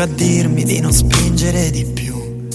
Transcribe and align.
riesco 0.00 0.02
a 0.02 0.06
dirmi 0.06 0.64
di 0.64 0.80
non 0.80 0.92
spingere 0.92 1.70
di 1.70 1.84
più. 1.84 2.48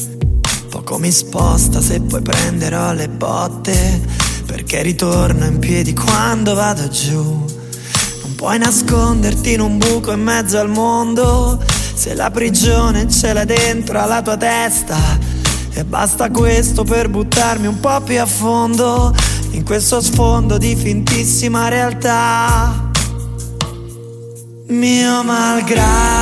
Poco 0.70 0.98
mi 0.98 1.12
sposta 1.12 1.82
se 1.82 2.02
poi 2.02 2.22
prenderò 2.22 2.94
le 2.94 3.08
botte, 3.08 4.02
perché 4.46 4.82
ritorno 4.82 5.46
in 5.46 5.60
piedi 5.60 5.94
quando 5.94 6.56
vado 6.56 6.88
giù. 6.88 7.22
Non 7.22 8.36
puoi 8.36 8.58
nasconderti 8.58 9.54
in 9.54 9.62
un 9.62 9.78
buco 9.78 10.12
in 10.12 10.22
mezzo 10.22 10.58
al 10.58 10.70
mondo, 10.70 11.64
se 11.94 12.14
la 12.14 12.32
prigione 12.32 13.10
ce 13.10 13.34
l'hai 13.34 13.46
dentro 13.46 14.00
alla 14.00 14.22
tua 14.22 14.38
testa. 14.38 14.98
E 15.74 15.84
basta 15.84 16.30
questo 16.30 16.84
per 16.84 17.10
buttarmi 17.10 17.68
un 17.68 17.80
po' 17.80 18.02
più 18.02 18.20
a 18.20 18.26
fondo 18.26 19.14
in 19.52 19.64
questo 19.64 20.02
sfondo 20.02 20.58
di 20.58 20.76
fintissima 20.76 21.68
realtà. 21.68 22.92
Mio 24.68 25.24
malgrado, 25.24 26.15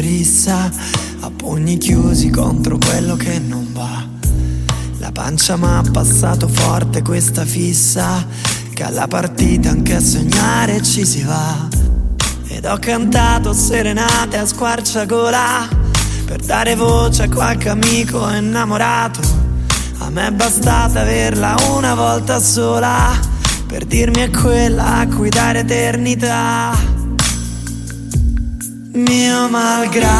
rissa, 0.00 0.70
a 1.20 1.30
pugni 1.30 1.78
chiusi 1.78 2.30
contro 2.30 2.78
quello 2.78 3.16
che 3.16 3.38
non 3.38 3.68
va. 3.72 4.06
La 4.98 5.12
pancia 5.12 5.56
m'ha 5.56 5.82
passato 5.92 6.48
forte 6.48 7.02
questa 7.02 7.44
fissa, 7.44 8.26
che 8.72 8.82
alla 8.82 9.06
partita 9.06 9.70
anche 9.70 9.94
a 9.96 10.00
sognare 10.00 10.82
ci 10.82 11.04
si 11.04 11.22
va. 11.22 11.68
Ed 12.48 12.64
ho 12.64 12.78
cantato 12.78 13.52
serenate 13.52 14.36
a 14.36 14.46
squarciagola, 14.46 15.68
per 16.24 16.40
dare 16.40 16.74
voce 16.74 17.24
a 17.24 17.28
qualche 17.28 17.68
amico 17.68 18.28
innamorato. 18.28 19.20
A 19.98 20.10
me 20.10 20.28
è 20.28 20.30
bastata 20.30 21.00
averla 21.00 21.56
una 21.74 21.94
volta 21.94 22.40
sola, 22.40 23.18
per 23.66 23.84
dirmi 23.84 24.20
è 24.20 24.30
quella 24.30 24.98
a 24.98 25.06
cui 25.08 25.28
dare 25.28 25.60
eternità. 25.60 26.87
Mio 28.98 29.48
malgrado, 29.48 30.10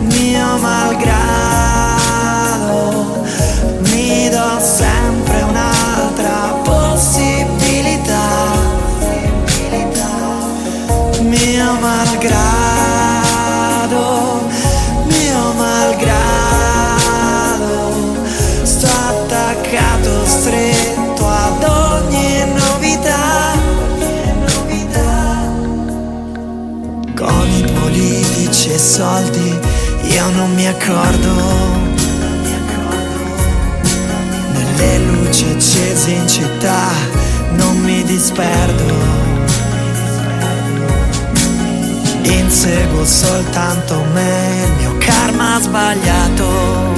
mio 0.00 0.58
malgrado, 0.58 1.22
mi 3.92 4.28
do 4.28 4.58
sempre 4.60 5.42
un'altra 5.44 6.60
possibilità. 6.64 8.26
Mio 11.20 11.78
malgrado, 11.80 12.55
soldi 28.96 29.58
io 30.04 30.30
non 30.30 30.54
mi 30.54 30.66
accordo. 30.66 31.34
Nelle 34.52 34.98
luci 35.00 35.44
accese 35.54 36.10
in 36.12 36.26
città 36.26 36.88
non 37.50 37.76
mi 37.82 38.02
disperdo. 38.04 38.84
Inseguo 42.22 43.04
soltanto 43.04 44.02
me, 44.14 44.64
il 44.64 44.72
mio 44.78 44.96
karma 44.96 45.60
sbagliato. 45.60 46.94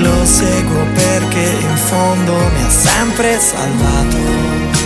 Lo 0.00 0.24
seguo 0.24 0.84
perché 0.94 1.58
in 1.60 1.76
fondo 1.76 2.32
mi 2.34 2.64
ha 2.64 2.70
sempre 2.70 3.38
salvato. 3.38 4.81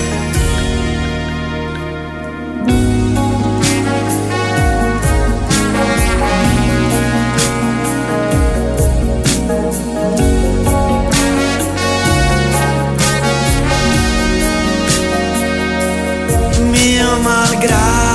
Malgrado, 17.67 18.06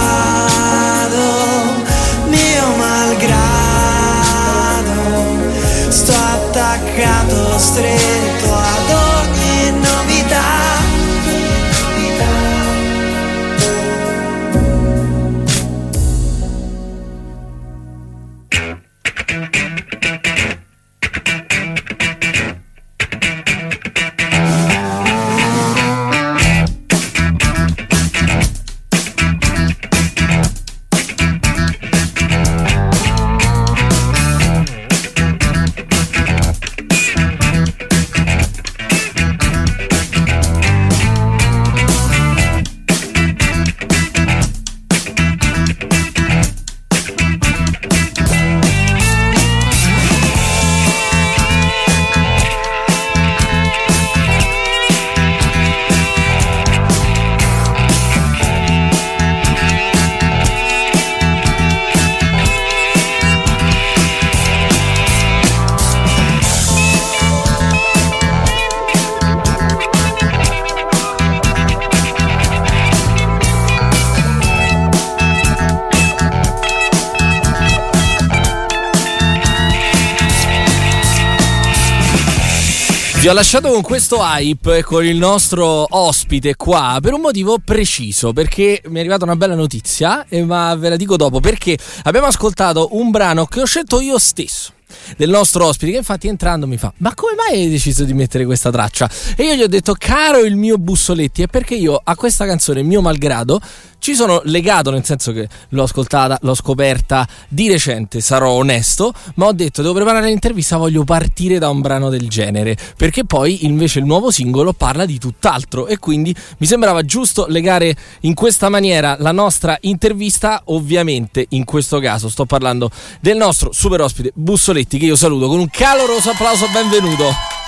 Vi 83.22 83.28
ho 83.28 83.34
lasciato 83.34 83.70
con 83.70 83.84
questo 83.84 84.18
hype 84.20 84.82
con 84.82 85.06
il 85.06 85.16
nostro 85.16 85.86
ospite 85.88 86.56
qua 86.56 86.98
per 87.00 87.14
un 87.14 87.22
motivo 87.22 87.60
preciso, 87.64 88.34
perché 88.34 88.82
mi 88.88 88.96
è 88.96 89.00
arrivata 89.02 89.26
una 89.26 89.36
bella 89.36 89.54
notizia, 89.54 90.26
ma 90.44 90.74
ve 90.74 90.90
la 90.90 90.96
dico 90.96 91.18
dopo, 91.18 91.40
perché 91.40 91.78
abbiamo 92.06 92.26
ascoltato 92.26 92.96
un 92.96 93.12
brano 93.12 93.46
che 93.46 93.62
ho 93.62 93.66
scelto 93.66 94.00
io 94.00 94.18
stesso 94.18 94.74
del 95.18 95.30
nostro 95.30 95.68
ospite 95.68 95.92
che 95.92 95.98
infatti 96.00 96.28
entrando 96.28 96.68
mi 96.68 96.78
fa 96.78 96.92
ma 96.98 97.14
come 97.14 97.34
mai 97.36 97.62
hai 97.62 97.70
deciso 97.70 98.04
di 98.04 98.14
mettere 98.14 98.44
questa 98.44 98.72
traccia? 98.72 99.10
E 99.38 99.44
io 99.44 99.54
gli 99.54 99.62
ho 99.62 99.68
detto 99.68 99.96
caro 99.98 100.40
il 100.40 100.56
mio 100.56 100.78
Bussoletti 100.78 101.44
è 101.44 101.48
perché 101.48 101.76
io 101.76 102.02
a 102.04 102.16
questa 102.16 102.46
canzone 102.46 102.82
mio 102.82 103.02
malgrado 103.02 103.62
ci 104.02 104.16
sono 104.16 104.42
legato, 104.46 104.90
nel 104.90 105.06
senso 105.06 105.32
che 105.32 105.48
l'ho 105.70 105.84
ascoltata, 105.84 106.40
l'ho 106.42 106.56
scoperta 106.56 107.28
di 107.48 107.70
recente, 107.70 108.20
sarò 108.20 108.50
onesto, 108.50 109.14
ma 109.36 109.46
ho 109.46 109.54
detto 109.54 109.84
devo 109.84 109.94
preparare 109.94 110.26
l'intervista, 110.26 110.76
voglio 110.78 111.04
partire 111.04 111.60
da 111.60 111.70
un 111.70 111.82
brano 111.82 112.10
del 112.10 112.28
genere, 112.28 112.76
perché 112.98 113.26
poi 113.26 113.64
invece 113.68 114.00
il 114.00 114.06
nuovo 114.06 114.32
singolo 114.32 114.74
parla 114.74 115.06
di 115.06 115.20
tutt'altro. 115.20 115.86
E 115.86 116.00
quindi 116.00 116.36
mi 116.58 116.66
sembrava 116.66 117.04
giusto 117.04 117.46
legare 117.48 117.96
in 118.22 118.34
questa 118.34 118.70
maniera 118.70 119.18
la 119.20 119.32
nostra 119.32 119.78
intervista, 119.82 120.64
ovviamente 120.66 121.46
in 121.50 121.64
questo 121.64 122.00
caso 122.00 122.28
sto 122.28 122.46
parlando 122.46 122.90
del 123.20 123.38
nostro 123.38 123.72
super 123.72 124.02
ospite 124.02 124.32
Bussoletti 124.34 124.98
che 124.98 125.06
io 125.06 125.16
saluto 125.16 125.48
con 125.48 125.60
un 125.60 125.70
caloroso 125.70 126.32
applauso, 126.32 126.68
benvenuto. 126.74 127.61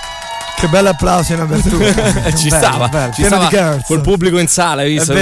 Che 0.56 0.68
bello 0.68 0.88
applauso 0.88 1.32
in 1.32 1.40
apertura. 1.40 1.84
ci 2.36 2.48
bello, 2.48 2.62
stava, 2.62 2.88
bello. 2.88 3.12
ci 3.12 3.22
Pieno 3.22 3.48
stava 3.48 3.82
col 3.86 4.00
pubblico 4.00 4.38
in 4.38 4.48
sala, 4.48 4.82
hai 4.82 4.96
visto? 4.96 5.12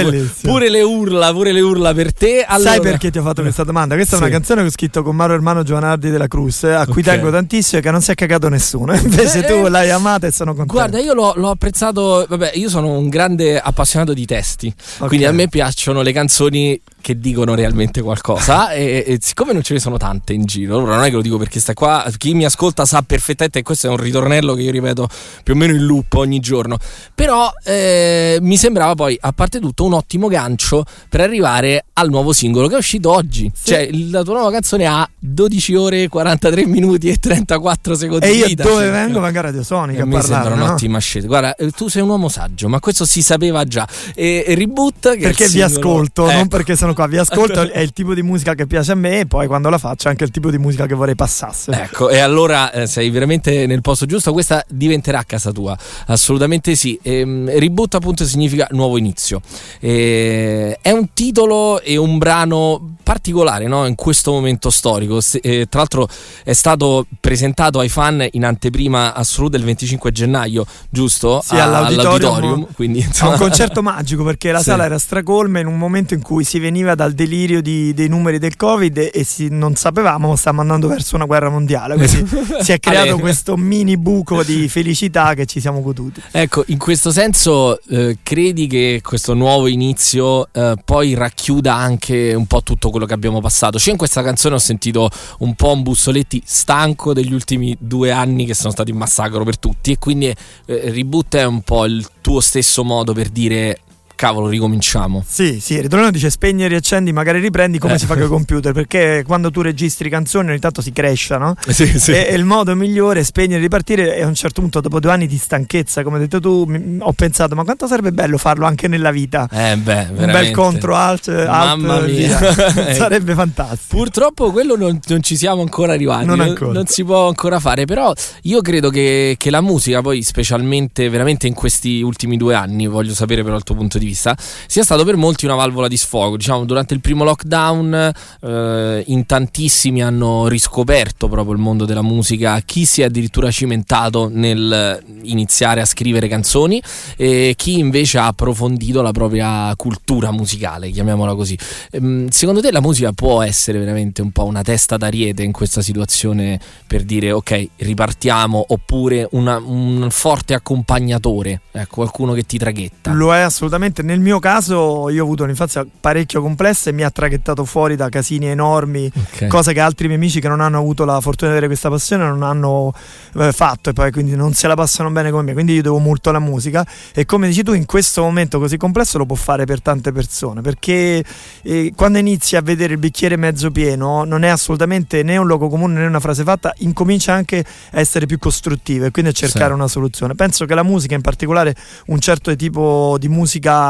Pure 0.41 0.69
le 0.69 0.81
urla, 0.81 1.31
pure 1.33 1.51
le 1.51 1.61
urla 1.61 1.93
per 1.93 2.13
te. 2.13 2.45
Allora... 2.47 2.71
Sai 2.71 2.81
perché 2.81 3.11
ti 3.11 3.17
ho 3.17 3.23
fatto 3.23 3.41
questa 3.41 3.63
domanda? 3.63 3.95
Questa 3.95 4.15
sì. 4.15 4.21
è 4.21 4.25
una 4.25 4.33
canzone 4.33 4.61
che 4.61 4.67
ho 4.67 4.71
scritto 4.71 5.03
con 5.03 5.15
Mauro 5.15 5.33
Hermano 5.33 5.63
Giovanardi 5.63 6.09
della 6.09 6.27
Cruz, 6.27 6.63
a 6.63 6.85
cui 6.85 7.01
okay. 7.01 7.15
tengo 7.15 7.31
tantissimo 7.31 7.79
e 7.79 7.83
che 7.83 7.91
non 7.91 8.01
si 8.01 8.11
è 8.11 8.15
cagato 8.15 8.47
nessuno. 8.47 8.93
Invece 8.97 9.41
Beh, 9.41 9.47
tu 9.47 9.67
l'hai 9.67 9.89
amata 9.89 10.27
e 10.27 10.31
sono 10.31 10.53
contento. 10.53 10.73
Guarda, 10.73 10.99
io 10.99 11.13
l'ho, 11.13 11.33
l'ho, 11.35 11.49
apprezzato, 11.49 12.25
vabbè, 12.29 12.51
io 12.55 12.69
sono 12.69 12.97
un 12.97 13.09
grande 13.09 13.59
appassionato 13.59 14.13
di 14.13 14.25
testi, 14.25 14.73
okay. 14.95 15.07
quindi 15.07 15.25
a 15.25 15.31
me 15.31 15.47
piacciono 15.49 16.01
le 16.01 16.11
canzoni 16.13 16.79
che 17.03 17.19
dicono 17.19 17.53
realmente 17.53 18.01
qualcosa 18.01 18.71
e, 18.71 19.03
e, 19.05 19.17
siccome 19.19 19.51
non 19.51 19.61
ce 19.61 19.73
ne 19.73 19.81
sono 19.81 19.97
tante 19.97 20.31
in 20.31 20.45
giro, 20.45 20.77
allora 20.77 20.95
non 20.95 21.03
è 21.03 21.09
che 21.09 21.15
lo 21.15 21.21
dico 21.21 21.37
perché 21.37 21.59
sta 21.59 21.73
qua, 21.73 22.09
chi 22.17 22.33
mi 22.33 22.45
ascolta 22.45 22.85
sa 22.85 23.01
perfettamente 23.01 23.59
che 23.59 23.65
questo 23.65 23.87
è 23.87 23.89
un 23.89 23.97
ritornello 23.97 24.53
che 24.53 24.61
io 24.61 24.71
ripeto 24.71 25.09
più 25.43 25.53
o 25.53 25.57
meno 25.57 25.73
in 25.73 25.85
loop 25.85 26.13
ogni 26.13 26.39
giorno, 26.39 26.77
però 27.13 27.51
eh, 27.65 28.37
mi 28.41 28.55
sembrava 28.55 28.95
poi 28.95 29.17
a 29.19 29.33
parte 29.33 29.59
tutto 29.59 29.83
un 29.83 29.93
ottimo 29.93 30.29
gancio 30.29 30.85
per 31.09 31.19
arrivare 31.19 31.85
al 31.93 32.09
nuovo 32.09 32.31
singolo 32.31 32.69
che 32.69 32.75
è 32.75 32.77
uscito 32.77 33.11
oggi, 33.11 33.51
sì. 33.53 33.71
cioè 33.71 33.89
la 33.91 34.23
tua 34.23 34.35
nuova 34.35 34.51
canzone 34.51 34.85
ha 34.85 35.07
12 35.19 35.75
ore 35.75 36.07
43 36.07 36.65
minuti 36.65 37.09
e 37.09 37.17
34 37.17 37.95
secondi 37.95 38.25
e 38.25 38.31
io 38.31 38.45
vita, 38.45 38.63
dove 38.63 38.83
cioè, 38.83 38.91
vengo 38.91 39.19
vengo 39.19 39.39
a 39.39 39.41
Radio 39.41 39.63
Sonica 39.63 40.03
a 40.03 40.05
mi 40.05 40.21
sembra 40.21 40.55
no? 40.55 40.63
un'ottima 40.63 40.99
scelta 40.99 41.27
guarda 41.27 41.55
eh, 41.55 41.71
tu 41.71 41.89
sei 41.89 42.01
un 42.01 42.09
uomo 42.09 42.29
saggio 42.29 42.69
ma 42.69 42.79
questo 42.79 43.05
si 43.05 43.21
sapeva 43.21 43.65
già 43.65 43.85
e, 44.15 44.45
e 44.47 44.55
Reboot 44.55 45.17
perché 45.17 45.47
vi 45.49 45.61
ascolto 45.61 46.25
ecco. 46.27 46.37
non 46.37 46.47
perché 46.47 46.75
sono 46.75 46.92
qua, 46.93 47.07
vi 47.07 47.17
ascolto, 47.17 47.61
è 47.71 47.79
il 47.79 47.91
tipo 47.91 48.13
di 48.13 48.21
musica 48.21 48.53
che 48.55 48.67
piace 48.67 48.91
a 48.91 48.95
me 48.95 49.21
e 49.21 49.25
poi 49.25 49.47
quando 49.47 49.69
la 49.69 49.77
faccio 49.77 50.07
è 50.07 50.11
anche 50.11 50.23
il 50.23 50.31
tipo 50.31 50.49
di 50.49 50.57
musica 50.57 50.85
che 50.85 50.95
vorrei 50.95 51.15
passasse. 51.15 51.71
Ecco, 51.71 52.09
e 52.09 52.19
allora 52.19 52.71
eh, 52.71 52.87
sei 52.87 53.09
veramente 53.09 53.65
nel 53.65 53.81
posto 53.81 54.05
giusto, 54.05 54.31
questa 54.33 54.63
diventerà 54.67 55.23
casa 55.25 55.51
tua, 55.51 55.77
assolutamente 56.07 56.75
sì. 56.75 56.99
E, 57.01 57.19
ehm, 57.19 57.59
reboot 57.59 57.95
appunto 57.95 58.25
significa 58.25 58.67
nuovo 58.71 58.97
inizio. 58.97 59.41
E, 59.79 60.77
è 60.81 60.91
un 60.91 61.13
titolo 61.13 61.81
e 61.81 61.97
un 61.97 62.17
brano 62.17 62.95
particolare 63.03 63.67
no? 63.67 63.85
in 63.85 63.95
questo 63.95 64.31
momento 64.31 64.69
storico. 64.69 65.21
Se, 65.21 65.39
eh, 65.43 65.67
tra 65.69 65.79
l'altro 65.79 66.07
è 66.43 66.53
stato 66.53 67.05
presentato 67.19 67.79
ai 67.79 67.89
fan 67.89 68.25
in 68.31 68.45
anteprima 68.45 69.13
assoluta 69.13 69.57
il 69.57 69.63
25 69.63 70.11
gennaio, 70.11 70.65
giusto? 70.89 71.41
Sì, 71.43 71.55
a, 71.55 71.63
all'auditorium. 71.63 72.07
all'auditorium 72.07 72.67
quindi, 72.73 72.99
insomma... 72.99 73.33
un 73.33 73.37
concerto 73.37 73.81
magico 73.83 74.23
perché 74.23 74.51
la 74.51 74.59
sì. 74.59 74.65
sala 74.65 74.85
era 74.85 74.97
stracolma 74.97 75.59
in 75.59 75.67
un 75.67 75.77
momento 75.77 76.13
in 76.13 76.21
cui 76.21 76.43
si 76.43 76.59
veniva 76.59 76.82
dal 76.95 77.13
delirio 77.13 77.61
di, 77.61 77.93
dei 77.93 78.07
numeri 78.07 78.37
del 78.37 78.55
Covid 78.55 79.09
e, 79.13 79.23
si, 79.23 79.47
non 79.49 79.75
sapevamo, 79.75 80.35
stiamo 80.35 80.61
andando 80.61 80.87
verso 80.87 81.15
una 81.15 81.25
guerra 81.25 81.49
mondiale. 81.49 81.95
Quindi 81.95 82.29
si 82.61 82.71
è 82.71 82.79
creato 82.79 83.17
questo 83.17 83.57
mini 83.57 83.97
buco 83.97 84.43
di 84.43 84.67
felicità 84.67 85.33
che 85.33 85.45
ci 85.45 85.59
siamo 85.59 85.81
goduti. 85.81 86.21
Ecco, 86.31 86.63
in 86.67 86.77
questo 86.77 87.11
senso, 87.11 87.79
eh, 87.89 88.17
credi 88.21 88.67
che 88.67 89.01
questo 89.03 89.33
nuovo 89.33 89.67
inizio 89.67 90.47
eh, 90.51 90.75
poi 90.83 91.13
racchiuda 91.13 91.73
anche 91.73 92.33
un 92.33 92.45
po' 92.45 92.61
tutto 92.63 92.89
quello 92.89 93.05
che 93.05 93.13
abbiamo 93.13 93.39
passato? 93.41 93.79
Cioè, 93.79 93.91
in 93.91 93.97
questa 93.97 94.21
canzone 94.21 94.55
ho 94.55 94.59
sentito 94.59 95.09
un 95.39 95.55
po' 95.55 95.71
un 95.71 95.81
Bussoletti 95.83 96.41
stanco 96.45 97.13
degli 97.13 97.33
ultimi 97.33 97.75
due 97.79 98.11
anni 98.11 98.45
che 98.45 98.53
sono 98.53 98.71
stati 98.71 98.91
un 98.91 98.97
massacro 98.97 99.43
per 99.43 99.57
tutti, 99.57 99.91
e 99.91 99.99
quindi 99.99 100.27
eh, 100.27 100.35
Reboot 100.65 101.35
è 101.35 101.45
un 101.45 101.61
po' 101.61 101.85
il 101.85 102.05
tuo 102.21 102.39
stesso 102.41 102.83
modo 102.83 103.13
per 103.13 103.29
dire 103.29 103.79
cavolo, 104.23 104.47
ricominciamo. 104.47 105.21
Sì, 105.27 105.59
sì, 105.59 105.81
Ritorno 105.81 106.09
dice 106.09 106.29
spegni 106.29 106.63
e 106.63 106.67
riaccendi, 106.69 107.11
magari 107.11 107.41
riprendi 107.41 107.77
come 107.77 107.95
eh. 107.95 107.97
si 107.97 108.05
fa 108.05 108.13
con 108.13 108.23
i 108.23 108.27
computer, 108.27 108.71
perché 108.71 109.21
quando 109.27 109.51
tu 109.51 109.61
registri 109.61 110.09
canzoni 110.09 110.51
ogni 110.51 110.59
tanto 110.59 110.81
si 110.81 110.93
cresce, 110.93 111.37
no? 111.37 111.55
Sì, 111.67 111.99
sì. 111.99 112.13
E, 112.13 112.27
e, 112.29 112.33
il 112.35 112.45
modo 112.45 112.73
migliore 112.73 113.19
è 113.19 113.23
spegnere 113.23 113.59
e 113.59 113.63
ripartire 113.63 114.15
e 114.15 114.21
a 114.23 114.27
un 114.27 114.33
certo 114.33 114.61
punto, 114.61 114.79
dopo 114.79 115.01
due 115.01 115.11
anni 115.11 115.27
di 115.27 115.37
stanchezza, 115.37 116.03
come 116.03 116.15
hai 116.15 116.21
detto 116.21 116.39
tu, 116.39 116.63
mi, 116.63 116.99
ho 117.01 117.11
pensato, 117.11 117.53
ma 117.55 117.65
quanto 117.65 117.85
sarebbe 117.85 118.13
bello 118.13 118.37
farlo 118.37 118.65
anche 118.65 118.87
nella 118.87 119.11
vita? 119.11 119.49
Eh 119.51 119.75
beh, 119.75 119.83
veramente. 119.83 120.23
Un 120.23 120.31
bel 120.31 120.51
contro 120.51 120.95
alt, 120.95 121.45
Mamma 121.45 121.95
alt, 121.95 122.09
mia. 122.09 122.37
sarebbe 122.95 123.33
fantastico. 123.33 123.97
Purtroppo 123.97 124.51
quello 124.51 124.77
non, 124.77 125.01
non, 125.05 125.21
ci 125.21 125.35
siamo 125.35 125.61
ancora 125.61 125.91
arrivati, 125.91 126.25
non, 126.25 126.39
ancora. 126.39 126.71
non, 126.71 126.85
si 126.85 127.03
può 127.03 127.27
ancora 127.27 127.59
fare, 127.59 127.83
però 127.83 128.13
io 128.43 128.61
credo 128.61 128.89
che, 128.89 129.35
che 129.37 129.49
la 129.49 129.59
musica 129.59 130.01
poi, 130.01 130.23
specialmente 130.23 131.09
veramente 131.09 131.45
in 131.47 131.53
questi 131.53 132.01
ultimi 132.01 132.37
due 132.37 132.55
anni, 132.55 132.87
voglio 132.87 133.13
sapere 133.13 133.43
però 133.43 133.57
il 133.57 133.63
tuo 133.63 133.75
punto 133.75 133.97
di 133.97 134.05
vista, 134.05 134.12
sia 134.13 134.83
stato 134.83 135.03
per 135.03 135.15
molti 135.15 135.45
una 135.45 135.55
valvola 135.55 135.87
di 135.87 135.97
sfogo. 135.97 136.37
Diciamo, 136.37 136.65
durante 136.65 136.93
il 136.93 137.01
primo 137.01 137.23
lockdown 137.23 138.11
eh, 138.41 139.03
in 139.07 139.25
tantissimi 139.25 140.01
hanno 140.01 140.47
riscoperto 140.47 141.27
proprio 141.27 141.53
il 141.53 141.59
mondo 141.59 141.85
della 141.85 142.01
musica, 142.01 142.59
chi 142.61 142.85
si 142.85 143.01
è 143.01 143.05
addirittura 143.05 143.51
cimentato 143.51 144.29
nel 144.31 145.01
iniziare 145.23 145.81
a 145.81 145.85
scrivere 145.85 146.27
canzoni 146.27 146.81
e 147.15 147.53
chi 147.55 147.79
invece 147.79 148.17
ha 148.17 148.27
approfondito 148.27 149.01
la 149.01 149.11
propria 149.11 149.73
cultura 149.75 150.31
musicale, 150.31 150.89
chiamiamola 150.89 151.35
così. 151.35 151.57
Ehm, 151.91 152.29
secondo 152.29 152.61
te 152.61 152.71
la 152.71 152.81
musica 152.81 153.11
può 153.11 153.41
essere 153.41 153.79
veramente 153.79 154.21
un 154.21 154.31
po' 154.31 154.45
una 154.45 154.61
testa 154.61 154.97
d'ariete 154.97 155.43
in 155.43 155.51
questa 155.51 155.81
situazione 155.81 156.59
per 156.85 157.03
dire 157.03 157.31
ok, 157.31 157.69
ripartiamo 157.77 158.65
oppure 158.69 159.27
una, 159.31 159.57
un 159.57 160.07
forte 160.09 160.53
accompagnatore, 160.53 161.61
ecco, 161.71 161.95
qualcuno 161.95 162.33
che 162.33 162.43
ti 162.43 162.57
traghetta? 162.57 163.11
Lo 163.13 163.33
è 163.33 163.39
assolutamente. 163.39 164.02
Nel 164.03 164.19
mio 164.19 164.39
caso 164.39 165.09
io 165.09 165.21
ho 165.21 165.25
avuto 165.25 165.43
un'infanzia 165.43 165.85
parecchio 165.99 166.41
complessa 166.41 166.89
e 166.89 166.93
mi 166.93 167.03
ha 167.03 167.09
traghettato 167.09 167.65
fuori 167.65 167.95
da 167.95 168.09
casini 168.09 168.47
enormi, 168.47 169.11
okay. 169.15 169.47
cosa 169.47 169.71
che 169.71 169.79
altri 169.79 170.07
miei 170.07 170.19
amici 170.19 170.39
che 170.39 170.47
non 170.47 170.61
hanno 170.61 170.77
avuto 170.77 171.05
la 171.05 171.19
fortuna 171.21 171.51
di 171.51 171.57
avere 171.57 171.67
questa 171.67 171.89
passione 171.89 172.25
non 172.25 172.43
hanno 172.43 172.93
eh, 173.35 173.51
fatto 173.51 173.89
e 173.89 173.93
poi 173.93 174.11
quindi 174.11 174.35
non 174.35 174.53
se 174.53 174.67
la 174.67 174.75
passano 174.75 175.09
bene 175.09 175.31
come 175.31 175.43
me. 175.43 175.53
Quindi 175.53 175.73
io 175.73 175.81
devo 175.81 175.99
molto 175.99 176.29
alla 176.29 176.39
musica 176.39 176.85
e 177.13 177.25
come 177.25 177.47
dici 177.47 177.63
tu 177.63 177.73
in 177.73 177.85
questo 177.85 178.21
momento 178.21 178.59
così 178.59 178.77
complesso 178.77 179.17
lo 179.17 179.25
può 179.25 179.35
fare 179.35 179.65
per 179.65 179.81
tante 179.81 180.11
persone 180.11 180.61
perché 180.61 181.23
eh, 181.61 181.93
quando 181.95 182.17
inizi 182.17 182.55
a 182.55 182.61
vedere 182.61 182.93
il 182.93 182.99
bicchiere 182.99 183.37
mezzo 183.37 183.71
pieno 183.71 184.23
non 184.23 184.43
è 184.43 184.49
assolutamente 184.49 185.23
né 185.23 185.37
un 185.37 185.47
luogo 185.47 185.69
comune 185.69 185.99
né 185.99 186.05
una 186.05 186.19
frase 186.19 186.43
fatta, 186.43 186.73
incomincia 186.79 187.33
anche 187.33 187.63
a 187.91 187.99
essere 187.99 188.25
più 188.25 188.39
costruttivo 188.39 189.05
e 189.05 189.11
quindi 189.11 189.31
a 189.31 189.33
cercare 189.33 189.69
sì. 189.69 189.73
una 189.73 189.87
soluzione. 189.87 190.35
Penso 190.35 190.65
che 190.65 190.75
la 190.75 190.83
musica, 190.83 191.15
in 191.15 191.21
particolare 191.21 191.75
un 192.07 192.19
certo 192.19 192.55
tipo 192.55 193.17
di 193.19 193.27
musica 193.27 193.82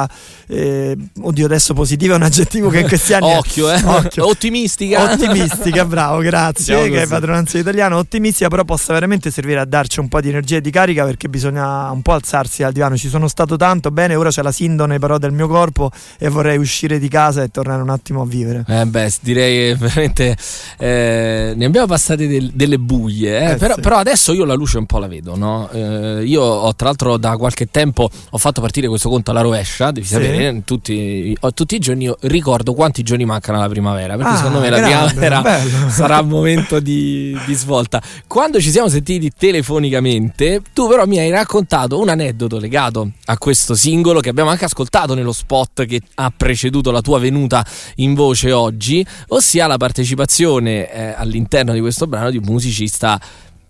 eh, 0.47 0.97
oddio 1.21 1.45
adesso 1.45 1.73
positivo 1.73 2.13
è 2.13 2.15
un 2.15 2.23
aggettivo 2.23 2.69
che 2.69 2.79
in 2.79 2.87
questi 2.87 3.13
anni 3.13 3.33
occhio, 3.33 3.71
eh. 3.71 3.81
occhio. 3.83 4.27
ottimistica 4.27 5.03
ottimistica 5.03 5.85
bravo 5.85 6.19
grazie 6.19 6.89
che 6.89 7.03
è 7.03 7.07
padronanza 7.07 7.57
italiano 7.57 7.97
ottimistica 7.97 8.49
però 8.49 8.63
possa 8.63 8.93
veramente 8.93 9.31
servire 9.31 9.59
a 9.59 9.65
darci 9.65 9.99
un 9.99 10.07
po' 10.07 10.21
di 10.21 10.29
energia 10.29 10.57
e 10.57 10.61
di 10.61 10.71
carica 10.71 11.05
perché 11.05 11.29
bisogna 11.29 11.89
un 11.91 12.01
po' 12.01 12.13
alzarsi 12.13 12.61
dal 12.61 12.71
divano 12.71 12.97
ci 12.97 13.09
sono 13.09 13.27
stato 13.27 13.55
tanto 13.55 13.91
bene 13.91 14.15
ora 14.15 14.29
c'è 14.29 14.41
la 14.41 14.51
sindone 14.51 14.99
però 14.99 15.17
del 15.17 15.31
mio 15.31 15.47
corpo 15.47 15.91
e 16.17 16.29
vorrei 16.29 16.57
uscire 16.57 16.99
di 16.99 17.07
casa 17.07 17.43
e 17.43 17.49
tornare 17.49 17.81
un 17.81 17.89
attimo 17.89 18.21
a 18.21 18.25
vivere 18.25 18.63
eh 18.67 18.85
beh 18.85 19.11
direi 19.21 19.75
veramente 19.75 20.35
eh, 20.77 21.53
ne 21.55 21.65
abbiamo 21.65 21.87
passate 21.87 22.27
del, 22.27 22.51
delle 22.53 22.79
buie 22.79 23.39
eh? 23.39 23.51
Eh, 23.51 23.55
però, 23.55 23.75
sì. 23.75 23.81
però, 23.81 23.97
adesso 23.97 24.33
io 24.33 24.45
la 24.45 24.53
luce 24.53 24.77
un 24.77 24.85
po' 24.85 24.99
la 24.99 25.07
vedo 25.07 25.35
no? 25.35 25.69
Eh, 25.71 26.23
io 26.25 26.41
ho 26.41 26.75
tra 26.75 26.87
l'altro 26.87 27.17
da 27.17 27.37
qualche 27.37 27.67
tempo 27.67 28.09
ho 28.29 28.37
fatto 28.37 28.61
partire 28.61 28.87
questo 28.87 29.09
conto 29.09 29.31
alla 29.31 29.41
rovescia 29.41 29.82
devi 29.91 30.05
sì. 30.05 30.13
sapere 30.13 30.61
tutti, 30.65 31.37
tutti, 31.53 31.75
i 31.75 31.79
giorni 31.79 32.05
io 32.05 32.17
ricordo 32.21 32.73
quanti 32.73 33.03
giorni 33.03 33.25
mancano 33.25 33.57
alla 33.57 33.69
primavera, 33.69 34.15
perché 34.15 34.31
ah, 34.31 34.35
secondo 34.37 34.59
me 34.59 34.69
la 34.69 34.79
grande, 34.79 35.13
primavera 35.13 35.41
bello. 35.41 35.89
sarà 35.89 36.19
un 36.19 36.27
momento 36.27 36.79
di, 36.79 37.37
di, 37.45 37.53
svolta. 37.53 38.01
Quando 38.27 38.59
ci 38.59 38.69
siamo 38.69 38.89
sentiti 38.89 39.31
telefonicamente, 39.35 40.61
tu 40.73 40.87
però 40.87 41.05
mi 41.05 41.19
hai 41.19 41.29
raccontato 41.29 41.99
un 41.99 42.09
aneddoto 42.09 42.59
legato 42.59 43.11
a 43.25 43.37
questo 43.37 43.75
singolo 43.75 44.19
che 44.19 44.29
abbiamo 44.29 44.49
anche 44.49 44.65
ascoltato 44.65 45.13
nello 45.13 45.33
spot 45.33 45.85
che 45.85 46.01
ha 46.15 46.31
preceduto 46.35 46.91
la 46.91 47.01
tua 47.01 47.19
venuta 47.19 47.65
in 47.95 48.13
voce 48.13 48.51
oggi, 48.51 49.05
ossia 49.29 49.67
la 49.67 49.77
partecipazione 49.77 50.91
eh, 50.91 51.13
all'interno 51.15 51.73
di 51.73 51.79
questo 51.79 52.07
brano 52.07 52.29
di 52.29 52.37
un 52.37 52.45
musicista 52.45 53.19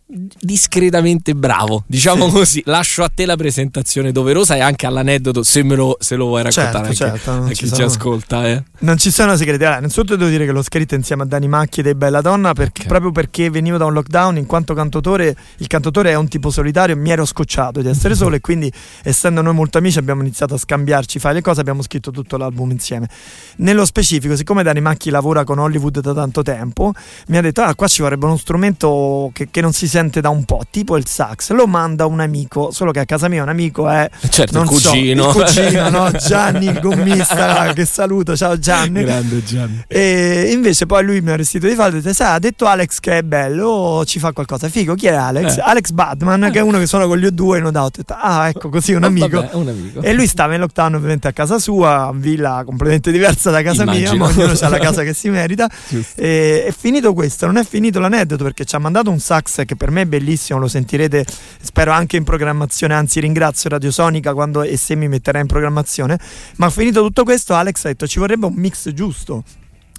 discretamente 0.05 1.33
bravo, 1.33 1.83
diciamo 1.87 2.27
sì. 2.27 2.31
così. 2.31 2.61
Lascio 2.65 3.03
a 3.03 3.09
te 3.13 3.25
la 3.25 3.35
presentazione 3.35 4.11
doverosa 4.11 4.55
e 4.55 4.59
anche 4.59 4.85
all'aneddoto 4.85 5.43
se, 5.43 5.63
me 5.63 5.75
lo, 5.75 5.97
se 5.99 6.15
lo 6.15 6.25
vuoi 6.25 6.43
raccontare 6.43 6.93
certo, 6.93 7.07
anche, 7.07 7.21
certo, 7.21 7.31
a 7.31 7.47
chi 7.49 7.67
ci, 7.67 7.73
ci 7.73 7.81
ascolta. 7.81 8.47
Eh. 8.47 8.63
Non 8.79 8.97
ci 8.97 9.11
sono 9.11 9.35
segreti. 9.35 9.63
Allora, 9.63 9.79
innanzitutto 9.79 10.15
devo 10.15 10.29
dire 10.29 10.45
che 10.45 10.51
l'ho 10.51 10.61
scritto 10.61 10.95
insieme 10.95 11.23
a 11.23 11.25
Dani 11.25 11.47
Macchi 11.47 11.81
dei 11.81 11.95
Bella 11.95 12.21
Donna 12.21 12.53
perché, 12.53 12.81
okay. 12.81 12.87
proprio 12.87 13.11
perché 13.11 13.49
venivo 13.49 13.77
da 13.77 13.85
un 13.85 13.93
lockdown 13.93 14.37
in 14.37 14.45
quanto 14.45 14.73
cantatore, 14.73 15.35
il 15.57 15.67
cantatore 15.67 16.11
è 16.11 16.15
un 16.15 16.27
tipo 16.27 16.49
solitario, 16.49 16.95
mi 16.95 17.09
ero 17.09 17.25
scocciato 17.25 17.81
di 17.81 17.89
essere 17.89 18.13
solo 18.15 18.35
e 18.35 18.41
quindi 18.41 18.71
essendo 19.03 19.41
noi 19.41 19.53
molto 19.53 19.77
amici 19.77 19.97
abbiamo 19.97 20.21
iniziato 20.21 20.53
a 20.53 20.57
scambiarci, 20.57 21.19
fare 21.19 21.35
le 21.35 21.41
cose, 21.41 21.61
abbiamo 21.61 21.81
scritto 21.81 22.11
tutto 22.11 22.37
l'album 22.37 22.71
insieme. 22.71 23.09
Nello 23.57 23.85
specifico, 23.85 24.35
siccome 24.35 24.63
Dani 24.63 24.81
Macchi 24.81 25.09
lavora 25.09 25.43
con 25.43 25.57
Hollywood 25.59 25.99
da 26.01 26.13
tanto 26.13 26.41
tempo, 26.41 26.91
mi 27.27 27.37
ha 27.37 27.41
detto 27.41 27.61
ah 27.61 27.73
qua 27.73 27.87
ci 27.87 28.01
vorrebbe 28.01 28.25
uno 28.25 28.37
strumento 28.37 29.31
che, 29.33 29.47
che 29.49 29.61
non 29.61 29.73
si 29.73 29.87
sente 29.87 30.01
da 30.09 30.29
un 30.29 30.43
po', 30.45 30.61
tipo 30.69 30.97
il 30.97 31.07
sax, 31.07 31.51
lo 31.51 31.67
manda 31.67 32.05
un 32.05 32.19
amico, 32.19 32.71
solo 32.71 32.91
che 32.91 32.99
a 32.99 33.05
casa 33.05 33.27
mia 33.27 33.43
un 33.43 33.49
amico 33.49 33.89
è 33.89 34.09
certo, 34.29 34.61
il 34.61 34.67
cugino, 34.67 35.31
so, 35.31 35.39
il 35.39 35.45
cugino 35.45 35.89
no? 35.89 36.11
Gianni 36.17 36.65
il 36.67 36.79
gommista, 36.79 37.73
che 37.73 37.85
saluto, 37.85 38.35
ciao 38.35 38.57
Gianni. 38.57 39.03
Grande 39.03 39.43
Gianni. 39.43 39.83
E 39.87 40.49
invece 40.51 40.85
poi 40.85 41.03
lui 41.03 41.21
mi 41.21 41.31
ha 41.31 41.35
vestito 41.35 41.67
di 41.67 41.75
falda 41.75 41.97
e 41.97 42.01
detto, 42.01 42.23
ha 42.23 42.39
detto 42.39 42.65
Alex 42.65 42.99
che 42.99 43.19
è 43.19 43.23
bello, 43.23 44.03
ci 44.05 44.19
fa 44.19 44.31
qualcosa. 44.31 44.69
Figo, 44.69 44.95
chi 44.95 45.07
è 45.07 45.13
Alex? 45.13 45.57
Eh. 45.57 45.61
Alex 45.63 45.91
Badman, 45.91 46.49
che 46.51 46.59
è 46.59 46.61
uno 46.61 46.79
che 46.79 46.85
suona 46.85 47.05
con 47.05 47.17
gli 47.17 47.25
O2 47.25 47.55
e 47.55 47.59
non 47.59 47.75
ho 47.75 47.89
detto, 47.89 48.15
ah 48.17 48.49
ecco 48.49 48.69
così 48.69 48.93
un, 48.93 49.03
oh, 49.03 49.07
amico. 49.07 49.41
Vabbè, 49.41 49.55
un 49.55 49.67
amico. 49.67 50.01
E 50.01 50.13
lui 50.13 50.27
stava 50.27 50.53
in 50.53 50.59
lockdown 50.61 50.95
ovviamente 50.95 51.27
a 51.27 51.33
casa 51.33 51.59
sua, 51.59 52.11
villa 52.13 52.63
completamente 52.65 53.11
diversa 53.11 53.51
da 53.51 53.61
casa 53.61 53.83
Immagino. 53.83 54.11
mia, 54.11 54.19
ma 54.19 54.27
ognuno 54.27 54.53
ha 54.59 54.69
la 54.69 54.79
casa 54.79 55.03
che 55.03 55.13
si 55.13 55.29
merita. 55.29 55.69
E, 56.15 56.65
è 56.65 56.73
finito 56.77 57.13
questo, 57.13 57.45
non 57.45 57.57
è 57.57 57.63
finito 57.65 57.99
l'aneddoto 57.99 58.43
perché 58.43 58.65
ci 58.65 58.75
ha 58.75 58.79
mandato 58.79 59.09
un 59.09 59.19
sax 59.19 59.65
che 59.65 59.75
per 59.83 59.91
me 59.91 60.03
è 60.03 60.05
bellissimo, 60.05 60.59
lo 60.59 60.69
sentirete 60.69 61.25
spero 61.61 61.91
anche 61.91 62.15
in 62.15 62.23
programmazione, 62.23 62.93
anzi 62.93 63.19
ringrazio 63.19 63.69
Radio 63.69 63.91
Sonica 63.91 64.33
quando 64.33 64.61
e 64.61 64.77
se 64.77 64.95
mi 64.95 65.09
metterà 65.09 65.39
in 65.39 65.47
programmazione, 65.47 66.17
ma 66.55 66.69
finito 66.69 67.01
tutto 67.01 67.25
questo 67.25 67.53
Alex 67.53 67.83
ha 67.83 67.87
detto 67.89 68.07
ci 68.07 68.19
vorrebbe 68.19 68.45
un 68.45 68.53
mix 68.53 68.93
giusto. 68.93 69.43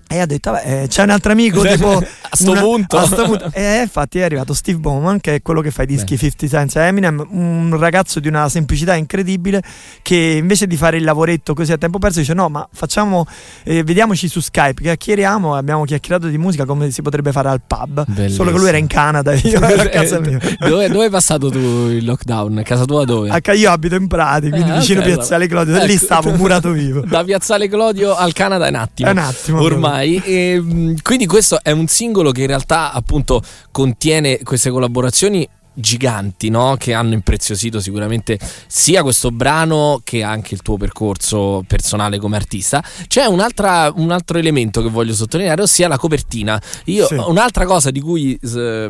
E 0.07 0.21
ha 0.21 0.27
detto, 0.27 0.53
vabbè, 0.53 0.83
eh, 0.83 0.89
c'è 0.89 1.03
un 1.03 1.11
altro 1.11 1.33
amico 1.33 1.63
tipo... 1.63 1.97
a 2.35 2.37
sto 2.37 2.51
una, 2.51 2.61
punto. 2.61 2.97
A 2.99 3.07
sto 3.07 3.25
punto. 3.25 3.51
E 3.55 3.81
infatti 3.83 4.19
è 4.19 4.23
arrivato 4.23 4.55
Steve 4.55 4.79
Bowman, 4.79 5.21
che 5.21 5.37
è 5.37 5.43
quello 5.43 5.61
che 5.61 5.71
fa 5.71 5.83
i 5.83 5.87
dischi 5.87 6.15
Beh. 6.15 6.31
50 6.31 6.49
Cent 6.49 6.77
Eminem, 6.77 7.25
un 7.31 7.77
ragazzo 7.79 8.21
di 8.21 8.29
una 8.29 8.49
semplicità 8.49 8.95
incredibile, 8.95 9.63
che 10.03 10.17
invece 10.17 10.67
di 10.67 10.77
fare 10.77 10.97
il 10.99 11.05
lavoretto 11.05 11.55
così 11.55 11.73
a 11.73 11.79
tempo 11.79 11.99
perso 11.99 12.21
dice 12.21 12.35
no, 12.35 12.49
ma 12.49 12.67
facciamo, 12.73 13.27
eh, 13.65 13.83
vediamoci 13.83 14.29
su 14.29 14.41
Skype, 14.41 14.83
chiacchieriamo, 14.83 15.55
abbiamo 15.55 15.85
chiacchierato 15.85 16.29
di 16.29 16.39
musica 16.39 16.65
come 16.65 16.91
si 16.91 17.03
potrebbe 17.03 17.33
fare 17.33 17.49
al 17.49 17.61
pub, 17.67 18.05
Bellissimo. 18.07 18.29
solo 18.29 18.51
che 18.53 18.59
lui 18.59 18.69
era 18.69 18.79
in 18.79 18.87
Canada 18.87 19.33
e 19.33 19.41
io 19.45 19.61
ero 19.61 19.83
a 19.83 19.87
casa 19.87 20.21
mia. 20.21 20.39
dove, 20.59 20.89
dove 20.89 21.05
hai 21.05 21.11
passato 21.11 21.51
tu 21.51 21.59
il 21.59 22.05
lockdown? 22.05 22.63
Casa 22.65 22.85
tua 22.85 23.05
dove? 23.05 23.31
A, 23.31 23.53
io 23.53 23.71
abito 23.71 23.95
in 23.95 24.07
Prati, 24.07 24.51
quindi 24.51 24.71
eh, 24.71 24.79
vicino 24.79 25.01
a 25.01 25.05
Piazzale 25.05 25.47
Clodio, 25.47 25.77
ecco. 25.77 25.87
lì 25.87 25.97
stavo 25.97 26.33
murato 26.33 26.71
vivo. 26.71 27.01
Da 27.01 27.25
Piazzale 27.25 27.69
Clodio 27.69 28.15
al 28.15 28.33
Canada 28.33 28.67
è 28.67 28.69
un 28.69 28.77
attimo. 28.77 29.09
È 29.09 29.13
un 29.13 29.19
attimo. 29.19 29.61
Ormai. 29.61 29.94
E, 30.03 30.61
mm, 30.61 30.97
quindi 31.03 31.27
questo 31.27 31.59
è 31.63 31.71
un 31.71 31.87
singolo 31.87 32.33
che 32.33 32.43
in 32.43 32.47
realtà 32.47 32.93
appunto 32.93 33.43
contiene 33.71 34.41
queste 34.43 34.71
collaborazioni 34.71 35.49
giganti 35.75 36.49
no? 36.49 36.77
che 36.79 36.95
hanno 36.95 37.15
impreziosito 37.15 37.81
sicuramente 37.81 38.39
sia 38.67 39.03
questo 39.03 39.31
brano 39.31 40.01
che 40.05 40.23
anche 40.23 40.55
il 40.55 40.63
tuo 40.63 40.77
percorso 40.77 41.65
personale 41.67 42.19
come 42.19 42.37
artista. 42.37 42.83
C'è 43.07 43.25
un 43.27 43.41
altro 43.41 44.39
elemento 44.39 44.83
che 44.83 44.89
voglio 44.89 45.15
sottolineare, 45.15 45.63
ossia 45.63 45.89
la 45.89 45.99
copertina. 45.99 46.61
Io, 46.85 47.07
sì. 47.07 47.15
Un'altra 47.15 47.67
cosa 47.67 47.91
di 47.91 48.01
cui 48.01 48.39
eh, 48.41 48.89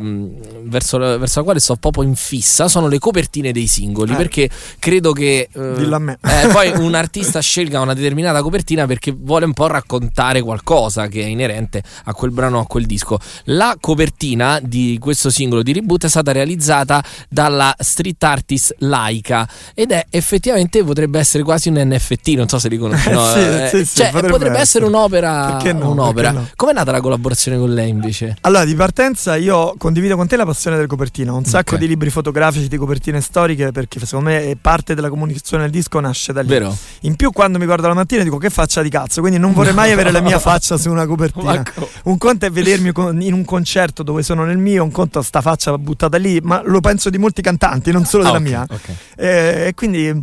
verso, 0.62 0.98
la, 0.98 1.16
verso, 1.16 1.38
la, 1.38 1.44
quale 1.44 1.60
sto 1.60 1.76
proprio 1.76 2.04
in 2.04 2.14
fissa 2.14 2.68
sono 2.68 2.88
le 2.88 2.98
copertine 2.98 3.52
dei 3.52 3.66
singoli, 3.66 4.12
eh. 4.12 4.16
perché 4.16 4.50
credo 4.78 5.12
che 5.12 5.48
eh, 5.50 5.58
eh, 5.58 6.48
poi 6.52 6.70
un 6.76 6.94
artista 6.94 7.40
scelga 7.40 7.80
una 7.80 7.94
determinata 7.94 8.42
copertina 8.42 8.86
perché 8.86 9.14
vuole 9.16 9.44
un 9.46 9.52
po' 9.52 9.66
raccontare 9.66 10.42
qualcosa 10.42 11.06
che 11.08 11.22
è 11.22 11.26
inerente 11.26 11.82
a 12.04 12.12
quel 12.12 12.30
brano, 12.30 12.60
a 12.60 12.66
quel 12.66 12.86
disco. 12.86 13.18
La 13.44 13.76
copertina 13.80 14.60
di 14.62 14.98
questo 15.00 15.30
singolo 15.30 15.62
di 15.62 15.72
reboot 15.72 16.04
è 16.04 16.08
stata 16.08 16.32
realizzata 16.32 16.73
realizzata 16.74 17.02
dalla 17.28 17.74
street 17.78 18.22
artist 18.22 18.74
Laika 18.78 19.48
ed 19.74 19.92
è 19.92 20.06
effettivamente 20.10 20.82
potrebbe 20.82 21.18
essere 21.18 21.44
quasi 21.44 21.68
un 21.68 21.80
NFT, 21.80 22.28
non 22.30 22.48
so 22.48 22.58
se 22.58 22.68
li 22.68 22.78
conosci. 22.78 23.02
No? 23.14 23.30
sì, 23.30 23.38
eh, 23.38 23.68
sì, 23.84 23.96
cioè, 23.96 24.10
potrebbe, 24.10 24.32
potrebbe 24.32 24.58
essere, 24.58 24.84
un'opera. 24.86 25.58
No, 25.72 25.90
un'opera. 25.90 26.32
No? 26.32 26.48
Com'è 26.56 26.72
nata 26.72 26.90
la 26.90 27.00
collaborazione 27.00 27.58
con 27.58 27.72
lei 27.72 27.90
invece? 27.90 28.36
Allora, 28.40 28.64
di 28.64 28.74
partenza 28.74 29.36
io 29.36 29.74
condivido 29.78 30.16
con 30.16 30.26
te 30.26 30.36
la 30.36 30.44
passione 30.44 30.76
del 30.76 30.88
copertina, 30.88 31.32
un 31.32 31.44
sacco 31.44 31.74
okay. 31.74 31.78
di 31.78 31.86
libri 31.86 32.10
fotografici 32.10 32.66
di 32.66 32.76
copertine 32.76 33.20
storiche 33.20 33.70
perché 33.70 34.00
secondo 34.04 34.30
me 34.30 34.56
parte 34.60 34.94
della 34.94 35.10
comunicazione 35.10 35.64
del 35.64 35.72
disco 35.72 36.00
nasce 36.00 36.32
da 36.32 36.40
lì. 36.40 36.48
Vero. 36.48 36.76
In 37.02 37.14
più 37.14 37.30
quando 37.30 37.58
mi 37.58 37.66
guardo 37.66 37.86
la 37.86 37.94
mattina 37.94 38.24
dico 38.24 38.38
che 38.38 38.50
faccia 38.50 38.82
di 38.82 38.88
cazzo, 38.88 39.20
quindi 39.20 39.38
non 39.38 39.52
vorrei 39.52 39.74
mai 39.74 39.92
avere 39.92 40.10
la 40.10 40.20
mia 40.20 40.38
faccia 40.40 40.76
su 40.76 40.90
una 40.90 41.06
copertina. 41.06 41.62
Un 42.04 42.18
conto 42.18 42.46
è 42.46 42.50
vedermi 42.50 42.90
in 43.24 43.32
un 43.32 43.44
concerto 43.44 44.02
dove 44.02 44.24
sono 44.24 44.44
nel 44.44 44.58
mio, 44.58 44.82
un 44.82 44.90
conto 44.90 45.22
sta 45.22 45.40
faccia 45.40 45.76
buttata 45.78 46.16
lì, 46.16 46.40
ma 46.42 46.62
lo 46.64 46.80
penso 46.80 47.10
di 47.10 47.18
molti 47.18 47.42
cantanti, 47.42 47.92
non 47.92 48.04
solo 48.04 48.24
ah, 48.24 48.26
della 48.26 48.38
okay, 48.38 48.48
mia. 48.48 48.66
Okay. 48.68 48.96
Eh, 49.16 49.66
e 49.68 49.74
quindi 49.74 50.22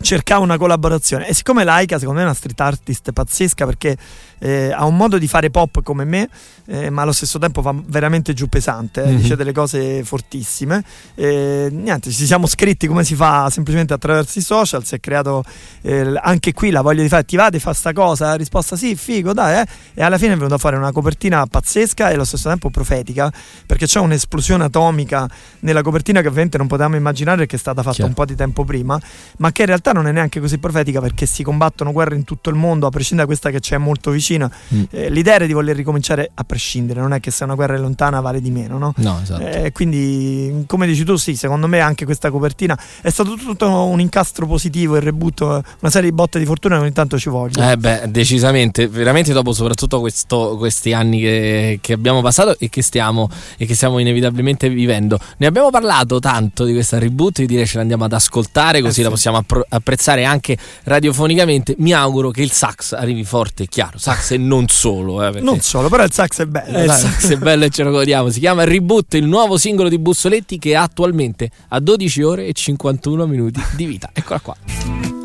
cercavo 0.00 0.42
una 0.42 0.56
collaborazione. 0.56 1.26
E 1.28 1.34
siccome 1.34 1.64
Laika, 1.64 1.98
secondo 1.98 2.20
me, 2.20 2.24
è 2.24 2.28
una 2.28 2.36
street 2.36 2.60
artist 2.60 3.12
pazzesca 3.12 3.64
perché 3.64 3.96
eh, 4.38 4.72
ha 4.72 4.84
un 4.84 4.96
modo 4.96 5.18
di 5.18 5.26
fare 5.28 5.50
pop 5.50 5.82
come 5.82 6.04
me, 6.04 6.28
eh, 6.66 6.90
ma 6.90 7.02
allo 7.02 7.12
stesso 7.12 7.38
tempo 7.38 7.62
va 7.62 7.74
veramente 7.86 8.32
giù 8.34 8.48
pesante, 8.48 9.04
mm-hmm. 9.04 9.16
dice 9.16 9.36
delle 9.36 9.52
cose 9.52 10.04
fortissime. 10.04 10.82
Eh, 11.14 11.68
niente, 11.70 12.10
ci 12.10 12.26
siamo 12.26 12.46
scritti 12.46 12.86
come 12.86 13.04
si 13.04 13.14
fa 13.14 13.48
semplicemente 13.50 13.94
attraverso 13.94 14.38
i 14.38 14.42
social, 14.42 14.84
si 14.84 14.94
è 14.94 15.00
creato 15.00 15.44
eh, 15.82 16.18
anche 16.22 16.52
qui 16.52 16.70
la 16.70 16.82
voglia 16.82 17.02
di 17.02 17.08
fare, 17.08 17.24
ti 17.24 17.36
va 17.36 17.50
di 17.50 17.58
fare 17.58 17.74
sta 17.74 17.92
cosa? 17.92 18.34
Risposta 18.34 18.76
sì, 18.76 18.94
figo, 18.96 19.32
dai, 19.32 19.64
e 19.94 20.02
alla 20.02 20.18
fine 20.18 20.32
è 20.32 20.36
venuto 20.36 20.54
a 20.54 20.58
fare 20.58 20.76
una 20.76 20.92
copertina 20.92 21.46
pazzesca 21.46 22.10
e 22.10 22.14
allo 22.14 22.24
stesso 22.24 22.48
tempo 22.48 22.70
profetica, 22.70 23.32
perché 23.66 23.86
c'è 23.86 24.00
un'esplosione 24.00 24.64
atomica 24.64 25.28
nella 25.60 25.82
copertina 25.82 26.20
che 26.20 26.28
ovviamente 26.28 26.58
non 26.58 26.66
potevamo 26.66 26.96
immaginare 26.96 27.46
che 27.46 27.56
è 27.56 27.58
stata 27.58 27.82
fatta 27.82 27.96
Chiaro. 27.96 28.10
un 28.10 28.14
po' 28.14 28.24
di 28.24 28.34
tempo 28.34 28.64
prima, 28.64 29.00
ma 29.38 29.52
che 29.52 29.62
in 29.62 29.68
realtà 29.68 29.92
non 29.92 30.06
è 30.06 30.12
neanche 30.12 30.40
così 30.40 30.58
profetica 30.58 31.00
perché 31.00 31.26
si 31.26 31.42
combattono 31.42 31.92
guerre 31.92 32.14
in 32.14 32.24
tutto 32.24 32.50
il 32.50 32.56
mondo, 32.56 32.86
a 32.86 32.90
prescindere 32.90 33.26
da 33.26 33.26
questa 33.26 33.50
che 33.50 33.60
c'è 33.60 33.78
molto 33.78 34.10
vicino. 34.28 34.50
Mm. 34.74 34.82
Eh, 34.90 35.10
l'idea 35.10 35.36
è 35.36 35.46
di 35.46 35.52
voler 35.52 35.74
ricominciare 35.74 36.30
a 36.34 36.44
prescindere, 36.44 37.00
non 37.00 37.14
è 37.14 37.20
che 37.20 37.30
se 37.30 37.44
una 37.44 37.54
guerra 37.54 37.74
è 37.74 37.78
lontana 37.78 38.20
vale 38.20 38.40
di 38.40 38.50
meno, 38.50 38.76
no? 38.76 38.92
No, 38.96 39.20
esatto. 39.22 39.46
Eh, 39.46 39.72
quindi, 39.72 40.64
come 40.66 40.86
dici 40.86 41.04
tu, 41.04 41.16
sì, 41.16 41.36
secondo 41.36 41.66
me 41.66 41.80
anche 41.80 42.04
questa 42.04 42.30
copertina 42.30 42.78
è 43.00 43.10
stato 43.10 43.34
tutto 43.34 43.68
un 43.84 44.00
incastro 44.00 44.46
positivo, 44.46 44.96
il 44.96 45.02
reboot, 45.02 45.40
una 45.40 45.90
serie 45.90 46.10
di 46.10 46.14
botte 46.14 46.38
di 46.38 46.44
fortuna 46.44 46.76
che 46.76 46.82
ogni 46.82 46.92
tanto 46.92 47.18
ci 47.18 47.28
vogliono. 47.28 47.70
Eh 47.70 47.76
beh, 47.76 48.10
decisamente, 48.10 48.88
veramente 48.88 49.32
dopo 49.32 49.52
soprattutto 49.52 50.00
questo, 50.00 50.56
questi 50.58 50.92
anni 50.92 51.20
che, 51.20 51.78
che, 51.80 51.92
abbiamo 51.94 52.20
passato 52.20 52.58
e 52.58 52.68
che, 52.68 52.82
stiamo, 52.82 53.28
e 53.56 53.64
che 53.64 53.74
stiamo 53.74 53.98
inevitabilmente 53.98 54.68
vivendo. 54.68 55.18
Ne 55.38 55.46
abbiamo 55.46 55.70
parlato 55.70 56.18
tanto 56.18 56.64
di 56.64 56.72
questa 56.72 56.98
reboot, 56.98 57.42
direi 57.42 57.66
ce 57.66 57.78
l'andiamo 57.78 58.04
ad 58.04 58.12
ascoltare 58.12 58.80
così 58.80 58.90
eh 58.90 58.94
sì. 58.94 59.02
la 59.02 59.10
possiamo 59.10 59.36
appro- 59.38 59.64
apprezzare 59.68 60.24
anche 60.24 60.56
radiofonicamente. 60.84 61.74
Mi 61.78 61.92
auguro 61.92 62.30
che 62.30 62.42
il 62.42 62.50
sax 62.50 62.92
arrivi 62.92 63.24
forte 63.24 63.64
e 63.64 63.66
chiaro. 63.66 63.98
Sax 63.98 64.17
sax 64.18 64.32
e 64.32 64.36
non 64.36 64.68
solo. 64.68 65.22
Eh, 65.22 65.40
non 65.40 65.60
solo, 65.60 65.88
però 65.88 66.02
il 66.04 66.12
sax 66.12 66.42
è 66.42 66.46
bello. 66.46 66.78
Eh, 66.78 66.84
il 66.84 66.90
sax 66.90 67.30
è 67.30 67.36
bello 67.36 67.64
e 67.64 67.70
ce 67.70 67.82
lo 67.84 67.90
godiamo. 67.90 68.30
Si 68.30 68.40
chiama 68.40 68.64
Reboot, 68.64 69.14
il 69.14 69.26
nuovo 69.26 69.56
singolo 69.56 69.88
di 69.88 69.98
Bussoletti 69.98 70.58
che 70.58 70.74
attualmente 70.74 71.50
ha 71.68 71.80
12 71.80 72.22
ore 72.22 72.46
e 72.46 72.52
51 72.52 73.26
minuti 73.26 73.62
di 73.76 73.86
vita. 73.86 74.10
Eccola 74.12 74.40
qua. 74.40 75.17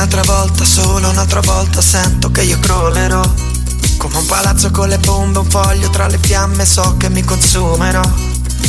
Un'altra 0.00 0.22
volta, 0.22 0.64
solo 0.64 1.10
un'altra 1.10 1.40
volta 1.40 1.82
sento 1.82 2.30
che 2.30 2.40
io 2.40 2.58
crollerò. 2.58 3.22
Come 3.98 4.16
un 4.16 4.24
palazzo 4.24 4.70
con 4.70 4.88
le 4.88 4.96
bombe, 4.96 5.40
un 5.40 5.50
foglio 5.50 5.90
tra 5.90 6.06
le 6.06 6.18
fiamme 6.18 6.64
so 6.64 6.96
che 6.96 7.10
mi 7.10 7.22
consumerò. 7.22 8.00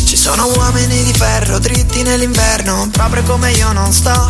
Ci 0.05 0.17
sono 0.17 0.47
uomini 0.47 1.03
di 1.03 1.13
ferro 1.13 1.57
dritti 1.57 2.03
nell'inverno, 2.03 2.89
proprio 2.91 3.23
come 3.23 3.51
io 3.51 3.71
non 3.71 3.93
sto. 3.93 4.29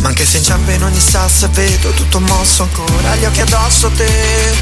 Ma 0.00 0.08
anche 0.08 0.26
se 0.26 0.36
inciampo 0.36 0.70
in 0.70 0.84
ogni 0.84 1.00
sasso 1.00 1.46
e 1.46 1.48
vedo 1.48 1.90
tutto 1.92 2.20
mosso 2.20 2.64
ancora, 2.64 3.16
gli 3.16 3.24
occhi 3.24 3.40
addosso 3.40 3.88
te. 3.96 4.52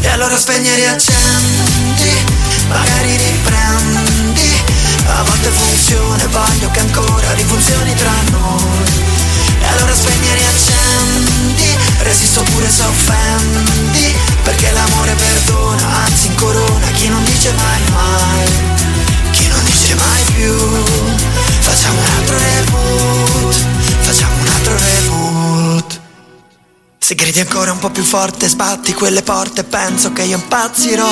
E 0.00 0.08
allora 0.08 0.38
spegni 0.38 0.70
e 0.70 0.76
riaccendi, 0.76 2.24
magari 2.68 3.16
riprendi. 3.18 4.62
A 5.08 5.22
volte 5.24 5.50
funziona, 5.50 6.26
voglio 6.28 6.70
che 6.70 6.80
ancora 6.80 7.32
rifunzioni 7.34 7.94
tra 7.94 8.12
noi 8.30 9.23
e 9.64 9.66
allora 9.68 9.94
spegni 9.94 10.28
e 10.28 10.34
riaccendi. 10.34 11.78
Resisto 12.00 12.42
pure 12.42 12.68
se 12.68 12.82
offendi. 12.82 14.14
Perché 14.42 14.70
l'amore 14.72 15.14
perdona, 15.14 16.04
anzi 16.04 16.26
incorona 16.26 16.86
Chi 16.92 17.08
non 17.08 17.24
dice 17.24 17.50
mai 17.52 17.82
mai. 17.90 18.44
Chi 19.30 19.48
non 19.48 19.64
dice 19.64 19.94
mai 19.94 20.22
più. 20.34 20.54
Facciamo 21.60 21.98
un 21.98 22.06
altro 22.18 22.36
reboot. 22.36 23.56
Facciamo 24.00 24.34
un 24.40 24.46
altro 24.46 24.76
reboot. 24.76 26.00
Se 26.98 27.14
gridi 27.14 27.40
ancora 27.40 27.70
un 27.70 27.78
po' 27.78 27.90
più 27.90 28.02
forte 28.02 28.48
Sbatti 28.48 28.94
quelle 28.94 29.20
porte 29.20 29.62
Penso 29.62 30.12
che 30.12 30.22
io 30.22 30.36
impazzirò. 30.36 31.10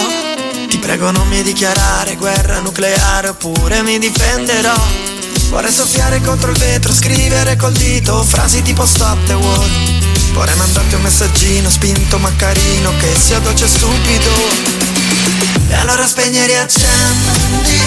Ti 0.68 0.78
prego 0.78 1.10
non 1.10 1.28
mi 1.28 1.42
dichiarare 1.42 2.16
guerra 2.16 2.60
nucleare 2.60 3.28
oppure 3.28 3.82
mi 3.82 3.98
difenderò. 3.98 5.11
Vorrei 5.52 5.70
soffiare 5.70 6.18
contro 6.22 6.50
il 6.50 6.56
vetro, 6.56 6.94
scrivere 6.94 7.56
col 7.56 7.72
dito 7.72 8.24
frasi 8.24 8.62
tipo 8.62 8.86
stop 8.86 9.22
the 9.26 9.34
war. 9.34 9.68
Vorrei 10.32 10.56
mandarti 10.56 10.94
un 10.94 11.02
messaggino 11.02 11.68
spinto 11.68 12.16
ma 12.16 12.34
carino 12.36 12.90
che 12.96 13.14
sia 13.14 13.38
dolce 13.38 13.66
e 13.66 13.68
stupido. 13.68 14.30
E 15.68 15.74
allora 15.74 16.06
spegni 16.06 16.38
e 16.38 16.46
riaccendi, 16.46 17.80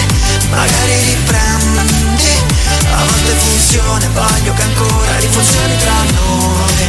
magari 0.48 0.94
riprendi. 1.06 2.30
A 2.92 3.04
volte 3.04 3.32
funziona, 3.34 4.08
voglio 4.14 4.54
che 4.54 4.62
ancora 4.62 5.18
rifunzioni 5.18 5.76
tra 5.78 6.02
noi. 6.14 6.86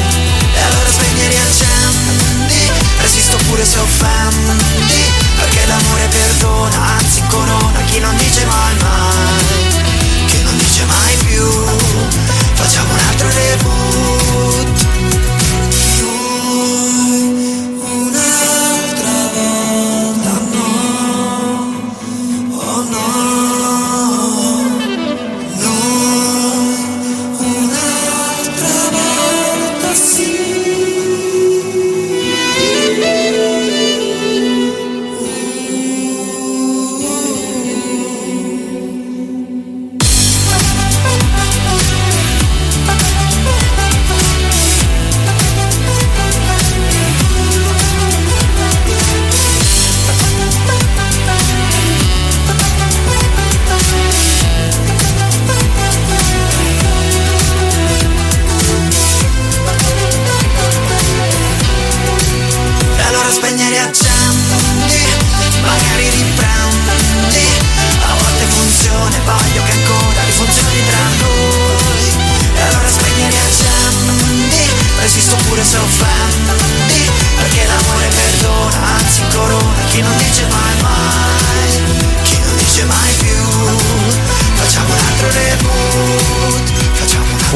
E 0.53 0.61
allora 0.61 0.91
spegni 0.91 1.21
e 1.23 1.27
riaccendi, 1.27 2.71
resisto 3.01 3.37
pure 3.47 3.65
se 3.65 3.79
offendi. 3.79 5.25
Perché 5.37 5.65
l'amore 5.65 6.07
perdona, 6.07 6.97
anzi 6.97 7.23
corona 7.29 7.81
chi 7.81 7.99
non 7.99 8.15
dice 8.17 8.45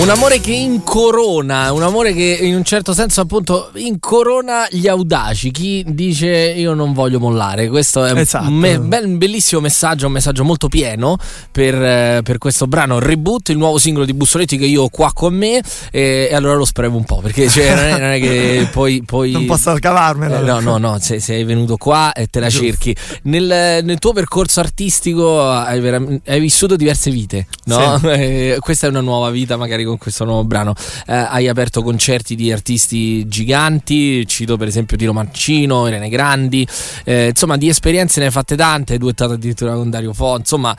un 0.02 0.10
amore 0.10 0.40
che 0.40 0.52
incorona, 0.52 1.72
un 1.72 1.84
amore 1.84 2.14
che 2.14 2.40
in 2.42 2.56
un 2.56 2.64
certo 2.64 2.92
senso 2.92 3.22
appunto 3.22 3.70
incorona 3.76 4.66
gli 4.72 4.88
audaci, 4.88 5.52
chi 5.52 5.84
dice 5.88 6.28
io 6.28 6.74
non 6.74 6.92
voglio 6.94 7.20
mollare, 7.20 7.68
questo 7.70 8.04
è 8.06 8.16
Esatto. 8.18 8.48
un, 8.48 8.56
me- 8.56 8.80
bel- 8.80 9.08
bellissimo 9.18 9.62
messaggio, 9.62 10.08
un 10.08 10.14
messaggio 10.14 10.44
molto 10.44 10.70
pieno 10.70 11.18
per, 11.52 11.76
eh, 11.76 12.22
per 12.24 12.40
questo 12.40 12.66
brano 12.66 12.98
Reboot, 12.98 13.50
il 13.50 13.58
nuovo 13.58 13.78
singolo 13.78 14.06
di 14.06 14.14
Bussoletti 14.16 14.58
che 14.58 14.66
io 14.66 14.84
ho 14.84 14.90
qua 14.90 15.12
con 15.14 15.36
me 15.36 15.62
e, 15.92 16.30
e 16.32 16.34
allora 16.36 16.56
lo 16.56 16.66
sprevo 16.66 16.98
un 16.98 17.04
po' 17.04 17.18
perché 17.18 17.48
cioè, 17.48 17.76
non, 17.76 17.84
è, 17.86 17.92
non 18.00 18.10
è 18.12 18.20
che 18.20 18.68
poi... 18.72 19.04
poi 19.06 19.32
Non 19.32 19.46
posso 19.46 19.72
cavarmela. 19.80 20.40
eh, 20.40 20.44
no, 20.44 20.60
no, 20.62 20.78
no, 20.80 20.98
sei, 21.00 21.20
sei 21.20 21.44
venuto 21.44 21.78
qua 21.78 22.12
e 22.14 22.26
te 22.26 22.40
la 22.40 22.50
cerchi. 22.50 22.96
Nel, 23.24 23.84
nel 23.84 24.00
tuo 24.00 24.14
percorso 24.14 24.62
artistico 24.62 25.42
hai, 25.48 25.80
veram- 25.80 26.20
hai 26.26 26.40
vissuto 26.40 26.76
diverse 26.76 27.12
vite, 27.12 27.46
no? 27.66 28.00
Eh, 28.22 28.58
questa 28.60 28.88
è 28.88 28.90
una 28.90 29.00
nuova 29.02 29.30
vita, 29.30 29.58
magari 29.58 29.84
con 29.92 30.00
questo 30.00 30.26
nuovo 30.26 30.44
brano. 30.44 30.74
Eh, 31.06 31.14
hai 31.14 31.48
aperto 31.48 31.84
concerti 31.84 32.36
di 32.36 32.52
artisti 32.52 33.28
giganti, 33.28 34.26
cito 34.26 34.58
per 34.58 34.68
esempio 34.68 34.98
Tiro 34.98 35.14
Mancino, 35.14 35.88
Irene 35.88 36.10
Grandi, 36.10 36.68
eh, 37.04 37.28
insomma, 37.30 37.58
di 37.58 37.68
esperienze 37.68 38.20
ne 38.20 38.28
hai 38.28 38.32
fatte 38.32 38.56
tante, 38.56 38.94
hai 38.94 39.00
duettato 39.00 39.34
addirittura 39.34 39.74
con 39.74 39.90
Dario 39.90 40.14
Fo, 40.14 40.38
insomma, 40.38 40.76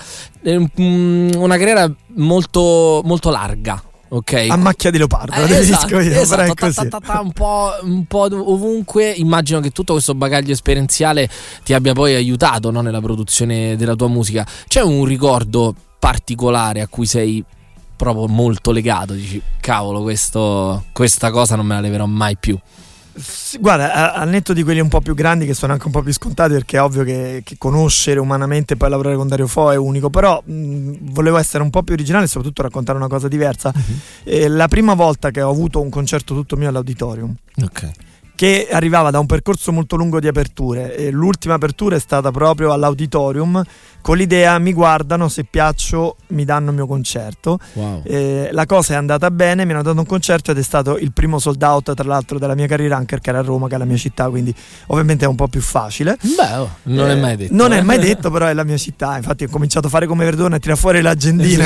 mm, 0.49 1.31
una 1.37 1.57
carriera 1.57 1.91
molto, 2.15 3.03
molto 3.05 3.31
larga. 3.31 3.83
Ok, 4.15 4.47
A 4.51 4.57
macchia 4.57 4.91
di 4.91 4.99
leopardo, 4.99 5.33
eh, 5.43 5.47
definisco 5.47 5.99
io, 5.99 6.21
esatto, 6.21 6.53
ta- 6.53 6.71
ta- 6.71 7.01
ta- 7.01 7.21
un, 7.23 7.33
po', 7.33 7.71
un 7.81 8.05
po' 8.05 8.29
ovunque. 8.31 9.11
Immagino 9.11 9.61
che 9.61 9.71
tutto 9.71 9.95
questo 9.95 10.15
bagaglio 10.15 10.53
esperienziale 10.53 11.31
ti 11.65 11.73
abbia 11.73 11.95
poi 11.95 12.15
aiutato 12.15 12.71
no, 12.71 12.83
nella 12.83 13.01
produzione 13.01 13.75
della 13.75 13.95
tua 13.95 14.09
musica. 14.09 14.47
C'è 14.69 14.83
un 14.83 15.07
ricordo 15.07 15.75
particolare 15.99 16.83
a 16.83 16.89
cui 16.89 17.07
sei 17.07 17.43
proprio 18.03 18.27
molto 18.27 18.71
legato? 18.73 19.13
Dici, 19.15 19.41
cavolo, 19.61 20.03
questo- 20.03 20.85
questa 20.93 21.31
cosa 21.31 21.55
non 21.57 21.67
me 21.67 21.75
la 21.75 21.81
leverò 21.81 22.07
mai 22.07 22.37
più. 22.37 22.59
Sì, 23.15 23.59
Guarda, 23.59 24.15
al 24.15 24.29
netto 24.31 24.55
di 24.55 24.63
quelli 24.63 24.81
un 24.81 24.89
po' 24.89 25.03
più 25.03 25.15
grandi 25.15 25.45
che 25.45 25.53
sono 25.53 25.75
anche 25.75 25.85
un 25.85 25.93
po' 25.93 26.01
più 26.01 26.15
scontati 26.15 26.55
perché 26.55 26.79
è 26.79 26.83
ovvio 26.83 27.05
che, 27.05 27.43
che 27.45 27.57
conoscere 27.59 28.19
umanamente 28.19 28.73
e 28.73 28.77
poi 28.79 28.89
lavorare 28.89 29.17
con 29.17 29.29
Dario 29.29 29.47
Fo 29.47 29.71
è 29.71 29.77
unico, 29.77 30.09
però 30.09 30.43
mh, 30.43 31.11
volevo 31.13 31.37
essere 31.37 31.63
un 31.63 31.69
po' 31.69 31.83
più 31.83 31.93
originale 31.93 32.25
e 32.25 32.29
soprattutto 32.29 32.63
raccontare 32.63 32.97
una 32.97 33.09
cosa 33.09 33.29
diversa. 33.29 33.71
Eh, 34.25 34.49
la 34.49 34.67
prima 34.67 34.95
volta 34.95 35.31
che 35.31 35.43
ho 35.43 35.51
avuto 35.51 35.79
un 35.83 35.91
concerto 35.91 36.33
tutto 36.35 36.57
mio 36.57 36.71
all'auditorium, 36.71 37.35
Ok. 37.63 37.91
che 38.35 38.69
arrivava 38.73 39.11
da 39.11 39.19
un 39.19 39.27
percorso 39.27 39.73
molto 39.73 39.97
lungo 39.97 40.19
di 40.19 40.27
aperture 40.27 41.11
l'ultima 41.11 41.53
apertura 41.55 41.97
è 41.97 42.01
stata 42.01 42.31
proprio 42.31 42.73
all'auditorium 42.73 43.63
con 44.03 44.17
l'idea 44.19 44.59
mi 44.59 44.73
guardano, 44.75 45.29
se 45.29 45.45
piaccio 45.49 46.17
mi 46.29 46.45
danno 46.45 46.71
il 46.71 46.77
mio 46.77 46.87
concerto. 46.87 47.59
Wow. 47.75 48.03
Eh, 48.05 48.49
la 48.53 48.67
cosa 48.67 48.95
è 48.95 48.97
andata 48.97 49.31
bene, 49.31 49.65
mi 49.65 49.73
hanno 49.73 49.83
dato 49.83 49.99
un 49.99 50.05
concerto 50.07 50.51
ed 50.51 50.59
è 50.59 50.63
stato 50.63 50.99
il 50.99 51.13
primo 51.13 51.39
sold 51.39 51.63
out 51.63 51.95
tra 51.95 52.07
l'altro 52.07 52.39
della 52.39 52.55
mia 52.55 52.67
carriera 52.67 52.97
anche 52.97 53.15
perché 53.15 53.31
era 53.31 53.39
a 53.39 53.43
Roma 53.43 53.69
che 53.69 53.77
è 53.77 53.79
la 53.79 53.85
mia 53.85 53.97
città 53.97 54.29
quindi 54.29 54.55
ovviamente 54.89 55.25
è 55.25 55.29
un 55.29 55.37
po' 55.37 55.49
più 55.49 55.61
facile. 55.61 56.19
Beh, 56.21 56.57
oh, 56.57 56.71
non 56.85 57.09
è 57.11 57.13
Eh, 57.13 57.21
mai 57.21 57.37
detto. 57.37 57.55
Non 57.55 57.73
eh. 57.73 57.79
è 57.79 57.83
mai 57.83 57.99
detto, 57.99 58.31
però 58.31 58.47
è 58.47 58.53
la 58.53 58.65
mia 58.65 58.77
città. 58.77 59.17
Infatti, 59.17 59.45
ho 59.45 59.49
cominciato 59.49 59.87
a 59.87 59.91
fare 59.91 60.07
come 60.07 60.25
Verdone, 60.25 60.57
a 60.57 60.59
tirare 60.59 60.79
fuori 60.79 61.01
l'agendina, 61.01 61.65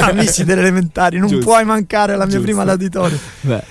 amici 0.00 0.44
delle 0.44 0.60
elementari. 0.60 1.18
Non 1.18 1.28
Giusto. 1.28 1.44
puoi 1.44 1.64
mancare 1.64 2.12
alla 2.12 2.24
mia 2.24 2.34
Giusto. 2.36 2.46
prima 2.46 2.62
all'auditorio. 2.62 3.18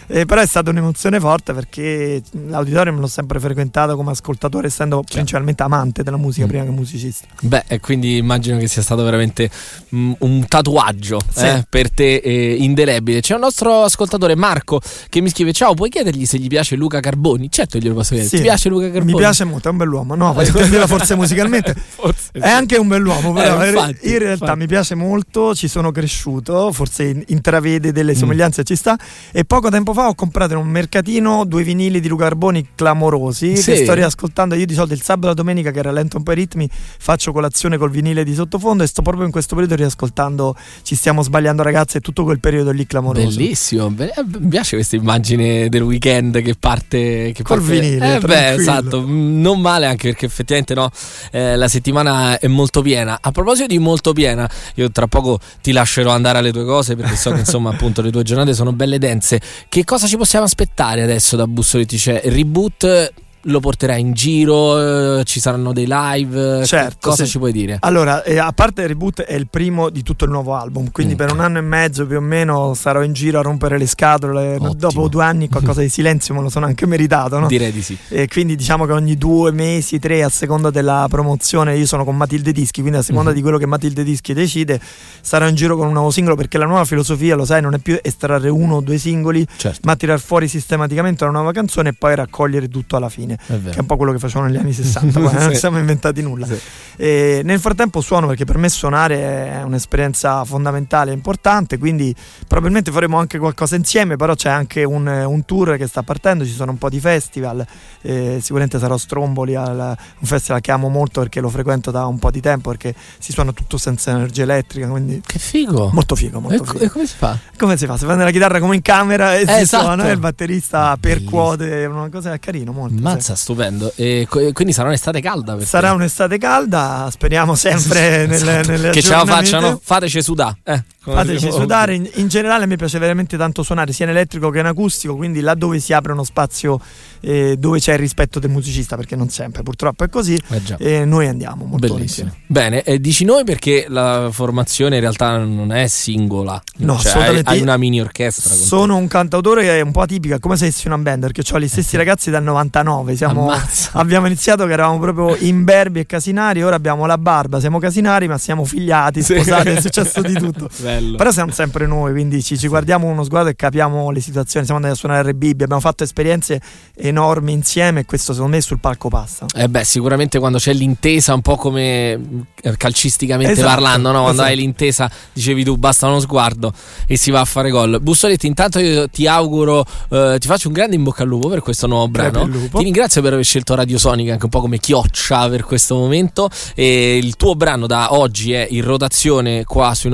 Eh, 0.07 0.25
però 0.25 0.41
è 0.41 0.45
stata 0.47 0.69
un'emozione 0.69 1.19
forte 1.19 1.53
perché 1.53 2.21
l'auditorio 2.47 2.93
me 2.93 2.99
l'ho 2.99 3.07
sempre 3.07 3.39
frequentato 3.39 3.95
come 3.95 4.11
ascoltatore, 4.11 4.67
essendo 4.67 5.03
principalmente 5.09 5.63
amante 5.63 6.03
della 6.03 6.17
musica 6.17 6.45
Mm. 6.45 6.49
prima 6.49 6.63
che 6.63 6.69
musicista. 6.71 7.27
Beh, 7.41 7.63
e 7.67 7.79
quindi 7.79 8.00
immagino 8.07 8.57
che 8.57 8.67
sia 8.67 8.81
stato 8.81 9.03
veramente 9.03 9.49
mm, 9.95 10.11
un 10.19 10.45
tatuaggio 10.47 11.19
Sì. 11.33 11.45
eh, 11.45 11.65
per 11.69 11.89
te 11.91 12.15
eh, 12.15 12.55
indelebile. 12.59 13.21
C'è 13.21 13.33
un 13.35 13.41
nostro 13.41 13.83
ascoltatore 13.83 14.35
Marco 14.35 14.79
che 15.09 15.21
mi 15.21 15.29
scrive: 15.29 15.51
Ciao, 15.53 15.73
puoi 15.73 15.89
chiedergli 15.89 16.25
se 16.25 16.37
gli 16.37 16.47
piace 16.47 16.75
Luca 16.75 16.99
Carboni? 16.99 17.49
Certo, 17.51 17.77
glielo 17.77 17.93
posso 17.95 18.09
chiedere. 18.15 18.29
Sì. 18.29 18.37
Ti 18.37 18.41
piace 18.43 18.69
Luca 18.69 18.89
Carboni? 18.89 19.11
Mi 19.13 19.17
piace 19.17 19.43
molto, 19.43 19.67
è 19.67 19.71
un 19.71 19.77
bell'uomo. 19.77 20.15
No, 20.15 20.33
per 20.33 20.47
intenderla 20.47 20.87
forse 20.87 21.15
musicalmente. 21.15 21.75
Forse 22.01 22.29
È 22.33 22.49
anche 22.49 22.77
un 22.77 22.87
bell'uomo, 22.87 23.33
però 23.33 23.61
Eh, 23.61 23.69
in- 23.69 23.75
infatti, 23.75 24.09
in 24.09 24.17
realtà 24.19 24.43
infatti. 24.45 24.59
mi 24.59 24.67
piace 24.67 24.95
molto, 24.95 25.53
ci 25.55 25.67
sono 25.67 25.91
cresciuto, 25.91 26.71
forse 26.71 27.03
in- 27.03 27.23
intravede 27.27 27.91
delle 27.91 28.13
Mm. 28.13 28.15
somiglianze, 28.15 28.63
ci 28.63 28.75
sta. 28.75 28.97
E 29.31 29.45
poco 29.45 29.69
tempo 29.69 29.93
fa 29.93 30.07
ho 30.07 30.15
comprato 30.15 30.53
in 30.53 30.59
un 30.59 30.67
mercatino 30.67 31.43
due 31.45 31.63
vinili 31.63 31.99
di 31.99 32.07
Luca 32.07 32.23
Carboni 32.23 32.69
clamorosi 32.75 33.57
Sì. 33.57 33.71
che 33.71 33.83
sto 33.83 33.93
riascoltando. 33.93 34.55
Io 34.55 34.65
di 34.65 34.73
solito 34.73 34.93
il 34.93 35.01
sabato 35.01 35.25
e 35.25 35.29
la 35.29 35.33
domenica 35.35 35.71
che 35.71 35.81
rallento 35.81 36.17
un 36.17 36.23
po' 36.23 36.31
i 36.31 36.35
ritmi 36.35 36.69
faccio 36.71 37.31
colazione 37.31 37.77
col 37.77 37.90
vinile 37.91 38.23
di 38.23 38.33
sottofondo 38.33 38.81
e 38.83 38.87
sto 38.87 39.01
proprio 39.03 39.25
in 39.25 39.31
questo 39.31 39.53
periodo 39.55 39.75
riascoltando 39.75 40.55
Ci 40.81 40.95
stiamo 40.95 41.21
sbagliando 41.21 41.61
ragazzi 41.61 41.97
e 41.97 41.99
tutto 41.99 42.23
quel 42.23 42.39
periodo 42.39 42.71
lì 42.71 42.87
clamoroso. 42.87 43.27
Bellissimo, 43.27 43.89
be- 43.91 44.11
eh, 44.15 44.23
mi 44.39 44.47
piace 44.47 44.75
questa 44.77 44.95
immagine 44.95 45.69
del 45.69 45.81
weekend 45.83 46.41
che 46.41 46.55
parte 46.57 47.31
che 47.33 47.43
Col 47.43 47.59
parte- 47.59 47.79
vinile, 47.79 48.15
Eh, 48.15 48.19
beh, 48.19 48.53
esatto, 48.53 49.01
mm, 49.05 49.41
non 49.41 49.59
male 49.59 49.85
anche 49.85 50.09
perché 50.09 50.25
effettivamente 50.25 50.73
no, 50.73 50.89
eh, 51.31 51.55
la 51.55 51.67
settimana 51.67 52.39
è 52.39 52.47
molto 52.47 52.81
piena. 52.81 53.17
A 53.21 53.31
proposito 53.31 53.67
di 53.67 53.77
molto 53.77 54.13
piena, 54.13 54.49
io 54.75 54.89
tra 54.91 55.07
poco 55.07 55.39
ti 55.61 55.71
lascerò 55.71 56.11
andare 56.11 56.37
alle 56.39 56.51
tue 56.51 56.65
cose 56.65 56.95
perché 56.95 57.15
so 57.15 57.31
che 57.31 57.39
insomma 57.51 57.69
appunto 57.71 58.01
le 58.01 58.09
tue 58.11 58.23
giornate 58.23 58.53
sono 58.53 58.71
belle 58.73 58.97
dense. 58.97 59.39
Che 59.67 59.83
cosa 59.83 60.07
ci 60.07 60.17
possiamo 60.17 60.45
aspettare 60.45 61.01
adesso 61.03 61.35
da 61.35 61.45
Bussoletti? 61.47 61.97
C'è 61.97 62.21
il 62.25 62.31
reboot 62.31 63.13
lo 63.45 63.59
porterai 63.59 63.99
in 63.99 64.13
giro, 64.13 65.19
eh, 65.19 65.23
ci 65.23 65.39
saranno 65.39 65.73
dei 65.73 65.85
live, 65.87 66.65
certo, 66.65 67.09
cosa 67.09 67.23
sì. 67.23 67.31
ci 67.31 67.37
puoi 67.39 67.51
dire? 67.51 67.77
Allora, 67.81 68.23
eh, 68.23 68.37
a 68.37 68.51
parte 68.51 68.81
il 68.83 68.87
reboot 68.89 69.21
è 69.23 69.33
il 69.33 69.47
primo 69.49 69.89
di 69.89 70.03
tutto 70.03 70.25
il 70.25 70.31
nuovo 70.31 70.53
album, 70.55 70.91
quindi 70.91 71.13
Mm. 71.13 71.17
per 71.17 71.31
un 71.31 71.39
anno 71.39 71.57
e 71.57 71.61
mezzo 71.61 72.05
più 72.05 72.17
o 72.17 72.21
meno 72.21 72.73
sarò 72.73 73.01
in 73.03 73.13
giro 73.13 73.39
a 73.39 73.41
rompere 73.41 73.77
le 73.77 73.87
scatole. 73.87 74.55
Ottimo. 74.55 74.73
Dopo 74.73 75.07
due 75.07 75.23
anni 75.23 75.49
qualcosa 75.49 75.81
di 75.81 75.89
silenzio 75.89 76.33
me 76.35 76.41
lo 76.41 76.49
sono 76.49 76.65
anche 76.65 76.85
meritato, 76.85 77.39
no? 77.39 77.47
Direi 77.47 77.71
di 77.71 77.81
sì. 77.81 77.97
E 78.09 78.27
quindi 78.27 78.55
diciamo 78.55 78.85
che 78.85 78.91
ogni 78.93 79.17
due 79.17 79.51
mesi, 79.51 79.99
tre, 79.99 80.23
a 80.23 80.29
seconda 80.29 80.69
della 80.69 81.05
promozione, 81.09 81.77
io 81.77 81.85
sono 81.85 82.03
con 82.05 82.15
Matilde 82.15 82.51
Dischi, 82.51 82.81
quindi 82.81 82.99
a 82.99 83.03
seconda 83.03 83.29
Mhm. 83.29 83.35
di 83.35 83.41
quello 83.41 83.57
che 83.57 83.65
Matilde 83.65 84.03
Dischi 84.03 84.33
decide, 84.33 84.79
sarò 85.21 85.47
in 85.47 85.55
giro 85.55 85.75
con 85.77 85.87
un 85.87 85.93
nuovo 85.93 86.11
singolo 86.11 86.35
perché 86.35 86.57
la 86.57 86.65
nuova 86.65 86.85
filosofia, 86.85 87.35
lo 87.35 87.45
sai, 87.45 87.61
non 87.61 87.73
è 87.73 87.79
più 87.79 87.97
estrarre 88.01 88.49
uno 88.49 88.75
o 88.75 88.81
due 88.81 88.97
singoli, 88.97 89.45
Certo, 89.57 89.79
ma 89.83 89.95
tirar 89.95 90.19
fuori 90.19 90.47
sistematicamente 90.47 91.23
una 91.23 91.33
nuova 91.33 91.51
canzone 91.51 91.89
e 91.89 91.93
poi 91.93 92.15
raccogliere 92.15 92.67
tutto 92.69 92.95
alla 92.95 93.09
fine. 93.09 93.30
È 93.33 93.59
Che 93.69 93.77
è 93.77 93.79
un 93.79 93.85
po' 93.85 93.97
quello 93.97 94.11
che 94.11 94.19
facevano 94.19 94.47
negli 94.49 94.57
anni 94.57 94.73
60, 94.73 95.19
poi 95.19 95.33
non 95.37 95.51
Sì. 95.51 95.55
siamo 95.59 95.77
inventati 95.77 96.21
nulla. 96.21 96.45
Sì. 96.45 96.59
E 96.97 97.41
nel 97.43 97.59
frattempo 97.59 98.01
suono 98.01 98.27
perché 98.27 98.45
per 98.45 98.57
me 98.57 98.69
suonare 98.69 99.15
è 99.59 99.61
un'esperienza 99.63 100.43
fondamentale 100.45 101.11
e 101.11 101.13
importante, 101.13 101.77
quindi 101.77 102.13
probabilmente 102.47 102.91
faremo 102.91 103.17
anche 103.17 103.37
qualcosa 103.37 103.75
insieme, 103.75 104.15
però 104.15 104.35
c'è 104.35 104.49
anche 104.49 104.83
un, 104.83 105.07
un 105.07 105.45
tour 105.45 105.77
che 105.77 105.87
sta 105.87 106.03
partendo, 106.03 106.45
ci 106.45 106.51
sono 106.51 106.71
un 106.71 106.77
po' 106.77 106.89
di 106.89 106.99
festival, 106.99 107.65
eh, 108.01 108.37
sicuramente 108.41 108.77
sarò 108.79 108.95
a 108.95 108.97
Stromboli, 108.99 109.55
al, 109.55 109.77
un 110.19 110.27
festival 110.27 110.61
che 110.61 110.71
amo 110.71 110.89
molto 110.89 111.21
perché 111.21 111.39
lo 111.41 111.49
frequento 111.49 111.91
da 111.91 112.05
un 112.05 112.19
po' 112.19 112.29
di 112.31 112.41
tempo 112.41 112.69
perché 112.69 112.93
si 113.19 113.31
suona 113.31 113.51
tutto 113.51 113.77
senza 113.77 114.11
energia 114.11 114.43
elettrica, 114.43 114.87
quindi 114.87 115.21
Che 115.25 115.39
figo. 115.39 115.89
molto 115.93 116.15
figo, 116.15 116.37
E, 116.37 116.41
molto 116.41 116.63
co- 116.63 116.71
figo. 116.73 116.83
e 116.83 116.89
come 116.89 117.05
si 117.07 117.15
fa? 117.17 117.37
Come 117.57 117.77
si 117.77 117.85
fa? 117.85 117.97
Si 117.97 118.05
prende 118.05 118.23
la 118.23 118.31
chitarra 118.31 118.59
come 118.59 118.75
in 118.75 118.81
camera 118.81 119.35
e 119.35 119.45
si 119.47 119.61
esatto. 119.61 119.83
suona 119.85 120.07
e 120.09 120.11
il 120.11 120.19
batterista 120.19 120.97
percuote, 120.99 121.85
una 121.85 122.09
cosa 122.09 122.37
carino 122.37 122.71
molto. 122.71 122.95
sì. 122.95 123.01
Mazza, 123.21 123.35
stupendo. 123.35 123.93
E 123.95 124.25
quindi 124.27 124.73
sarà 124.73 124.87
un'estate 124.87 125.21
calda. 125.21 125.53
per 125.53 125.61
te. 125.61 125.67
Sarà 125.69 125.93
un'estate 125.93 126.37
calda, 126.39 127.07
speriamo 127.11 127.53
sempre 127.55 128.23
Esatto. 128.31 128.71
nelle 128.71 128.89
che 128.89 129.01
ce 129.01 129.11
la 129.11 129.25
facciano, 129.25 129.79
fateci 129.81 130.23
sudare. 130.23 130.57
Eh, 130.63 130.83
Fateci 131.03 131.45
dicevo. 131.45 131.59
sudare, 131.61 131.95
in, 131.95 132.07
in 132.15 132.27
generale 132.27 132.67
mi 132.67 132.75
piace 132.75 132.99
veramente 132.99 133.35
tanto 133.35 133.63
suonare 133.63 133.91
sia 133.91 134.05
in 134.05 134.11
elettrico 134.11 134.51
che 134.51 134.59
in 134.59 134.67
acustico, 134.67 135.15
quindi 135.15 135.39
laddove 135.41 135.79
si 135.79 135.93
apre 135.93 136.11
uno 136.11 136.23
spazio 136.23 136.79
eh, 137.21 137.55
dove 137.57 137.79
c'è 137.79 137.93
il 137.93 137.99
rispetto 137.99 138.37
del 138.39 138.51
musicista, 138.51 138.95
perché 138.95 139.15
non 139.15 139.29
sempre 139.29 139.63
purtroppo 139.63 140.03
è 140.03 140.09
così, 140.09 140.39
Eh 140.49 140.61
già. 140.63 140.77
e 140.77 141.03
noi 141.05 141.27
andiamo 141.27 141.65
molto 141.65 141.87
Bellissimo. 141.93 142.27
volentieri. 142.29 142.45
Bene, 142.45 142.83
e 142.83 142.99
dici 143.01 143.25
noi 143.25 143.43
perché 143.43 143.85
la 143.89 144.29
formazione 144.31 144.95
in 144.95 145.01
realtà 145.01 145.37
non 145.37 145.71
è 145.71 145.87
singola. 145.87 146.61
No, 146.77 146.97
Cioè, 146.99 147.11
hai, 147.13 147.17
assolutamente. 147.17 147.49
hai 147.49 147.61
una 147.61 147.77
mini 147.77 147.99
orchestra. 147.99 148.49
con 148.51 148.59
te. 148.59 148.65
Sono 148.65 148.95
un 148.97 149.07
cantautore 149.07 149.63
che 149.63 149.77
è 149.79 149.81
un 149.81 149.91
po' 149.91 150.01
atipico, 150.01 150.35
è 150.35 150.39
come 150.39 150.55
se 150.55 150.69
fossi 150.71 150.85
una 150.87 150.97
band, 150.99 151.21
perché 151.31 151.41
ho 151.51 151.59
gli 151.59 151.67
stessi 151.67 151.97
ragazzi 151.97 152.29
dal 152.29 152.43
99, 152.43 153.15
siamo, 153.15 153.51
abbiamo 153.93 154.27
iniziato 154.27 154.67
che 154.67 154.73
eravamo 154.73 154.99
proprio 154.99 155.35
imberbi 155.35 156.01
e 156.01 156.05
casinari, 156.05 156.61
ora 156.61 156.75
abbiamo 156.75 157.07
la 157.07 157.17
barba, 157.17 157.59
siamo 157.59 157.79
casinari 157.79 158.27
ma 158.27 158.37
siamo 158.37 158.65
figliati, 158.65 159.23
Sì. 159.23 159.33
sposati, 159.33 159.69
è 159.69 159.81
successo 159.81 160.21
di 160.21 160.33
tutto. 160.33 160.69
Bello. 160.91 161.17
Però 161.17 161.31
siamo 161.31 161.51
sempre 161.51 161.87
noi, 161.87 162.11
quindi 162.11 162.43
ci, 162.43 162.57
ci 162.57 162.67
guardiamo 162.67 163.07
uno 163.07 163.23
sguardo 163.23 163.49
e 163.49 163.55
capiamo 163.55 164.11
le 164.11 164.19
situazioni. 164.19 164.65
Siamo 164.65 164.79
andati 164.79 164.97
a 164.97 164.99
suonare 164.99 165.31
RB, 165.31 165.43
abbiamo 165.61 165.79
fatto 165.79 166.03
esperienze 166.03 166.59
enormi 166.95 167.53
insieme 167.53 168.01
e 168.01 168.05
questo 168.05 168.33
secondo 168.33 168.55
me 168.55 168.61
sul 168.61 168.79
palco 168.79 169.09
passa. 169.09 169.45
Eh 169.55 169.69
beh, 169.69 169.83
sicuramente 169.83 170.39
quando 170.39 170.57
c'è 170.57 170.73
l'intesa, 170.73 171.33
un 171.33 171.41
po' 171.41 171.55
come 171.55 172.45
calcisticamente 172.77 173.53
Esatto, 173.53 173.67
parlando, 173.67 174.11
no? 174.11 174.21
quando 174.21 174.41
esatto. 174.41 174.49
hai 174.49 174.55
l'intesa, 174.55 175.09
dicevi 175.33 175.63
tu, 175.63 175.77
basta 175.77 176.07
uno 176.07 176.19
sguardo 176.19 176.73
e 177.07 177.17
si 177.17 177.31
va 177.31 177.39
a 177.39 177.45
fare 177.45 177.69
gol. 177.69 177.99
Bussoletti, 178.01 178.47
intanto 178.47 178.79
io 178.79 179.07
ti 179.09 179.27
auguro, 179.27 179.85
eh, 180.09 180.37
ti 180.39 180.47
faccio 180.47 180.67
un 180.67 180.73
grande 180.73 180.95
in 180.95 181.03
bocca 181.03 181.23
al 181.23 181.29
lupo 181.29 181.47
per 181.47 181.61
questo 181.61 181.87
nuovo 181.87 182.07
brano. 182.07 182.47
Ti 182.49 182.83
ringrazio 182.83 183.21
per 183.21 183.33
aver 183.33 183.45
scelto 183.45 183.75
Radio 183.75 183.97
Sonica, 183.97 184.33
anche 184.33 184.45
un 184.45 184.51
po' 184.51 184.61
come 184.61 184.79
chioccia 184.79 185.47
per 185.49 185.63
questo 185.63 185.95
momento. 185.95 186.49
E 186.75 187.17
il 187.17 187.35
tuo 187.35 187.55
brano 187.55 187.87
da 187.87 188.13
oggi 188.13 188.51
è 188.53 188.67
in 188.69 188.83
rotazione 188.83 189.63
qua 189.63 189.93
sui 189.93 190.09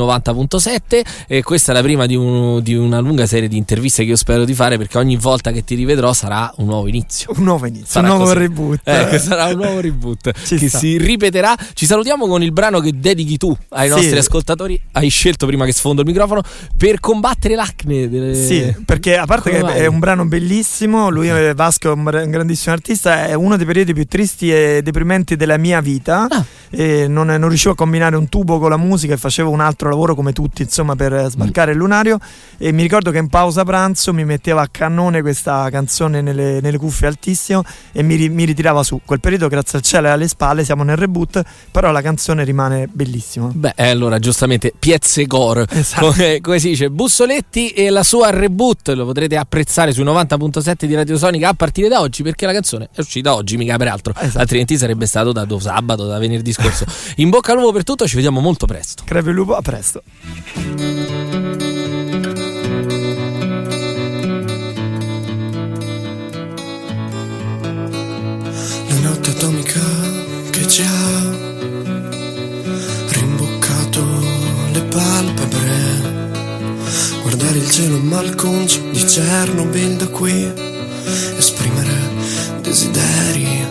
90.7 0.67 1.01
e 1.27 1.43
questa 1.43 1.71
è 1.71 1.75
la 1.75 1.81
prima 1.81 2.05
di, 2.05 2.15
un- 2.15 2.61
di 2.61 2.75
una 2.75 2.99
lunga 2.99 3.25
serie 3.25 3.47
di 3.47 3.57
interviste 3.57 4.03
che 4.03 4.09
io 4.09 4.15
spero 4.15 4.43
di 4.45 4.53
fare 4.53 4.77
perché 4.77 4.97
ogni 4.97 5.15
volta 5.15 5.51
che 5.51 5.63
ti 5.63 5.75
rivedrò 5.75 6.13
sarà 6.13 6.51
un 6.57 6.65
nuovo 6.65 6.87
inizio. 6.87 7.31
Un 7.37 7.43
nuovo 7.43 7.65
inizio, 7.65 7.85
Sarà 7.87 8.11
un 8.11 8.17
nuovo 8.17 8.31
così. 8.33 8.45
reboot. 8.45 8.79
Ecco, 8.83 9.17
sarà 9.19 9.45
un 9.45 9.55
nuovo 9.57 9.79
reboot 9.79 10.31
Ci 10.45 10.57
che 10.57 10.69
sta. 10.69 10.77
si 10.79 10.97
ripeterà. 10.97 11.55
Ci 11.73 11.85
salutiamo 11.85 12.27
con 12.27 12.43
il 12.43 12.51
brano 12.51 12.79
che 12.79 12.91
dedichi 12.97 13.37
tu 13.37 13.55
ai 13.69 13.89
Sì. 13.89 13.95
nostri 13.95 14.17
ascoltatori. 14.17 14.79
Hai 14.93 15.09
scelto 15.09 15.45
prima 15.45 15.65
che 15.65 15.71
sfondo 15.71 16.01
il 16.01 16.07
microfono 16.07 16.41
per 16.75 16.99
combattere 16.99 17.55
l'acne. 17.55 18.09
Delle... 18.09 18.33
Sì, 18.35 18.75
perché 18.85 19.17
a 19.17 19.25
parte 19.25 19.49
Come 19.51 19.61
che 19.61 19.67
mai? 19.73 19.79
è 19.83 19.85
un 19.87 19.99
brano 19.99 20.25
bellissimo, 20.25 21.09
lui 21.09 21.27
è 21.27 21.53
Vasco 21.55 21.89
è 21.89 21.93
un 21.93 22.03
grandissimo 22.29 22.73
artista, 22.73 23.25
è 23.27 23.33
uno 23.33 23.55
dei 23.57 23.65
periodi 23.65 23.93
più 23.93 24.05
tristi 24.05 24.51
e 24.51 24.81
deprimenti 24.83 25.35
della 25.35 25.57
mia 25.57 25.79
vita. 25.81 26.27
Ah. 26.29 26.45
E 26.69 27.07
non, 27.07 27.27
non 27.27 27.47
riuscivo 27.47 27.73
a 27.73 27.75
combinare 27.75 28.15
un 28.17 28.27
tubo 28.29 28.59
con 28.59 28.69
la 28.69 28.77
musica 28.77 29.13
e 29.13 29.17
facevo 29.17 29.49
un 29.49 29.61
altro 29.61 29.89
lavoro 29.89 30.15
come 30.15 30.33
tutti, 30.33 30.56
insomma, 30.63 30.95
per 30.95 31.13
eh, 31.13 31.29
sbarcare 31.29 31.71
il 31.71 31.77
lunario. 31.77 32.17
E 32.57 32.71
mi 32.71 32.81
ricordo 32.81 33.11
che 33.11 33.17
in 33.17 33.27
pausa 33.29 33.63
pranzo 33.63 34.13
mi 34.13 34.25
metteva 34.25 34.61
a 34.61 34.67
cannone 34.69 35.21
questa 35.21 35.69
canzone 35.69 36.21
nelle, 36.21 36.59
nelle 36.61 36.77
cuffie 36.77 37.07
altissimo 37.07 37.63
e 37.91 38.01
mi, 38.03 38.29
mi 38.29 38.43
ritirava 38.45 38.83
su. 38.83 39.01
Quel 39.05 39.19
periodo, 39.19 39.47
grazie 39.47 39.77
al 39.77 39.83
cielo, 39.83 40.07
è 40.07 40.09
alle 40.11 40.27
spalle, 40.27 40.63
siamo 40.63 40.83
nel 40.83 40.97
reboot, 40.97 41.43
però 41.71 41.91
la 41.91 42.01
canzone 42.01 42.43
rimane 42.43 42.87
bellissima. 42.91 43.49
Beh, 43.53 43.73
eh, 43.75 43.89
allora 43.89 44.19
giustamente 44.19 44.73
Piezze 44.77 45.25
Gore, 45.25 45.65
Esatto. 45.69 46.07
come, 46.11 46.39
come 46.41 46.59
si 46.59 46.69
dice, 46.69 46.89
Bussoletti 46.89 47.69
e 47.69 47.89
la 47.89 48.03
sua 48.03 48.29
reboot 48.29 48.89
lo 48.89 49.05
potrete 49.05 49.35
apprezzare 49.37 49.91
sui 49.91 50.03
90.7 50.03 50.85
di 50.85 50.95
Radio 50.95 51.17
Sonica 51.17 51.49
a 51.49 51.53
partire 51.53 51.87
da 51.87 51.99
oggi 51.99 52.23
perché 52.23 52.45
la 52.45 52.53
canzone 52.53 52.89
è 52.93 52.99
uscita 52.99 53.33
oggi, 53.33 53.57
mica 53.57 53.77
per 53.77 53.87
altro, 53.87 54.13
Esatto. 54.17 54.39
altrimenti 54.39 54.77
sarebbe 54.77 55.05
stato 55.05 55.31
da 55.31 55.45
sabato, 55.59 56.05
da 56.05 56.17
venerdì 56.17 56.51
scorso. 56.51 56.85
In 57.17 57.29
bocca 57.29 57.51
al 57.51 57.59
lupo 57.59 57.71
per 57.71 57.83
tutto, 57.83 58.07
ci 58.07 58.15
vediamo 58.15 58.39
molto 58.39 58.65
presto. 58.65 59.03
Il 59.07 59.33
lupo, 59.33 59.55
a 59.55 59.61
presto. 59.61 60.01
La 60.53 60.61
notte 69.01 69.31
atomica 69.31 69.81
che 70.51 70.67
ci 70.67 70.83
ha 70.83 71.35
rimboccato 73.09 74.05
le 74.71 74.81
palpebre. 74.83 76.05
Guardare 77.23 77.57
il 77.57 77.69
cielo 77.69 77.97
malconcio 77.99 78.79
di 78.91 79.03
Chernobyl 79.03 79.97
da 79.97 80.07
qui. 80.07 80.49
Esprimere 81.37 82.15
desideri 82.61 83.65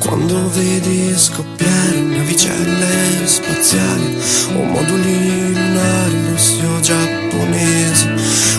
quando 0.00 0.50
vedi 0.50 1.14
scoppiare 1.16 2.00
navicelle 2.00 3.17
spaziali 3.38 4.16
o 4.54 4.62
moduli 4.64 5.52
lunari 5.54 6.18
russi 6.30 6.64
o 6.64 6.80
giapponesi 6.80 8.06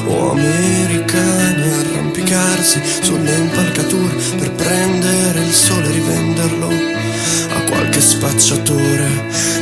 o 0.05 0.31
americani 0.31 1.63
arrampicarsi 1.63 2.81
sulle 3.01 3.33
impalcature 3.35 4.15
per 4.37 4.51
prendere 4.51 5.39
il 5.41 5.53
sole 5.53 5.87
e 5.87 5.91
rivenderlo 5.91 6.69
a 7.57 7.61
qualche 7.69 7.99
spacciatore. 7.99 9.07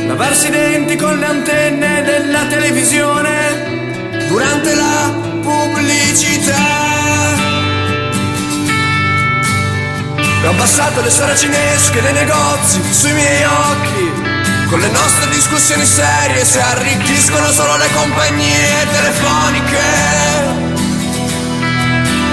Lavarsi 0.06 0.46
i 0.46 0.50
denti 0.50 0.96
con 0.96 1.18
le 1.18 1.26
antenne 1.26 2.02
della 2.02 2.46
televisione 2.46 4.26
durante 4.28 4.74
la 4.74 5.12
pubblicità. 5.42 6.86
Ho 10.44 10.50
abbassato 10.50 11.02
le 11.02 11.10
saracinesche 11.10 12.00
dei 12.00 12.12
negozi 12.12 12.80
sui 12.90 13.12
miei 13.12 13.44
occhi 13.44 14.07
con 14.68 14.80
le 14.80 14.90
nostre 14.90 15.28
discussioni 15.30 15.84
serie 15.84 16.44
si 16.44 16.58
arricchiscono 16.58 17.50
solo 17.50 17.76
le 17.76 17.88
compagnie 17.94 18.86
telefoniche 18.92 20.68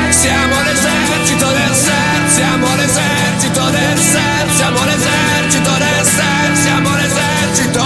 siamo 0.10 0.62
l'esercito 0.64 1.46
del 1.46 1.76
ser, 1.76 2.30
siamo 2.30 2.76
l'esercito 2.76 3.70
del 3.70 3.98
ser, 4.00 4.52
siamo 4.56 4.86
l'esercito 4.86 5.72
del 5.78 6.06
ser, 6.06 6.56
siamo 6.56 6.96
l'esercito 6.96 7.84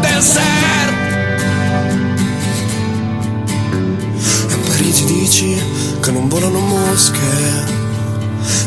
del 0.00 0.22
ser. 0.22 0.94
A 4.50 4.56
Parigi 4.66 5.04
dici 5.04 5.60
che 6.00 6.10
non 6.10 6.28
volano 6.28 6.58
mosche, 6.60 7.64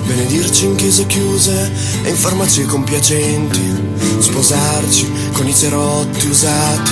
benedirci 0.05 0.65
in 0.65 0.75
chiese 0.75 1.07
chiuse 1.07 1.71
e 2.03 2.09
in 2.09 2.15
farmacie 2.15 2.65
compiacenti, 2.65 3.88
sposarci 4.21 5.11
con 5.33 5.47
i 5.47 5.55
cerotti 5.55 6.27
usati, 6.27 6.91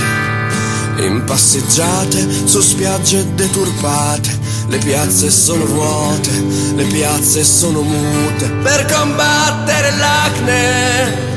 in 1.00 1.24
passeggiate 1.26 2.48
su 2.48 2.60
spiagge 2.62 3.26
deturpate, 3.36 4.40
le 4.68 4.78
piazze 4.78 5.30
sono 5.30 5.66
vuote, 5.66 6.32
le 6.76 6.84
piazze 6.86 7.44
sono 7.44 7.82
mute, 7.82 8.50
per 8.64 8.86
combattere 8.92 9.96
l'acne. 9.98 11.37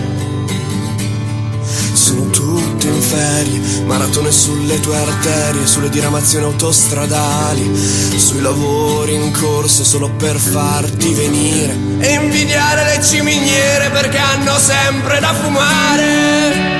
Sono 2.00 2.30
tutti 2.30 2.86
in 2.86 2.98
ferie, 2.98 3.84
maratone 3.84 4.32
sulle 4.32 4.80
tue 4.80 4.96
arterie, 4.96 5.66
sulle 5.66 5.90
diramazioni 5.90 6.46
autostradali, 6.46 7.70
sui 8.16 8.40
lavori 8.40 9.14
in 9.14 9.30
corso 9.32 9.84
solo 9.84 10.08
per 10.08 10.36
farti 10.36 11.12
venire 11.12 11.76
e 11.98 12.14
invidiare 12.14 12.84
le 12.84 13.02
ciminiere 13.04 13.90
perché 13.90 14.16
hanno 14.16 14.56
sempre 14.58 15.20
da 15.20 15.34
fumare. 15.34 16.78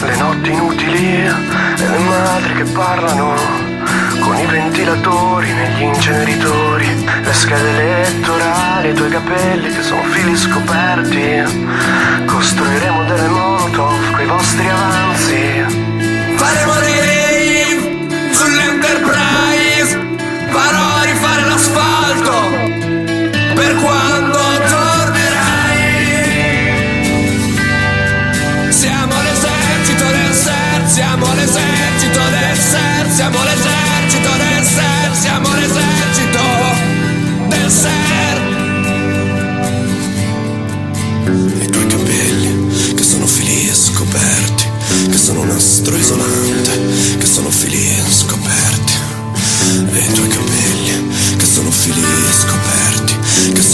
Le 0.00 0.16
notti 0.16 0.50
inutili 0.50 1.06
e 1.14 1.88
le 1.88 1.98
madri 1.98 2.54
che 2.54 2.64
parlano 2.64 3.61
con 4.20 4.36
i 4.36 4.46
ventilatori 4.46 5.52
negli 5.52 5.82
inceneritori, 5.82 7.04
le 7.22 7.32
schede 7.32 7.70
elettorali, 7.70 8.90
i 8.90 8.94
tuoi 8.94 9.10
capelli 9.10 9.68
che 9.70 9.82
sono 9.82 10.02
fili 10.04 10.36
scoperti. 10.36 11.42
Costruiremo 12.26 13.04
delle 13.04 13.28
molotov 13.28 14.12
coi 14.12 14.26
vostri 14.26 14.68
avanzi. 14.68 15.01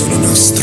E 0.09 0.58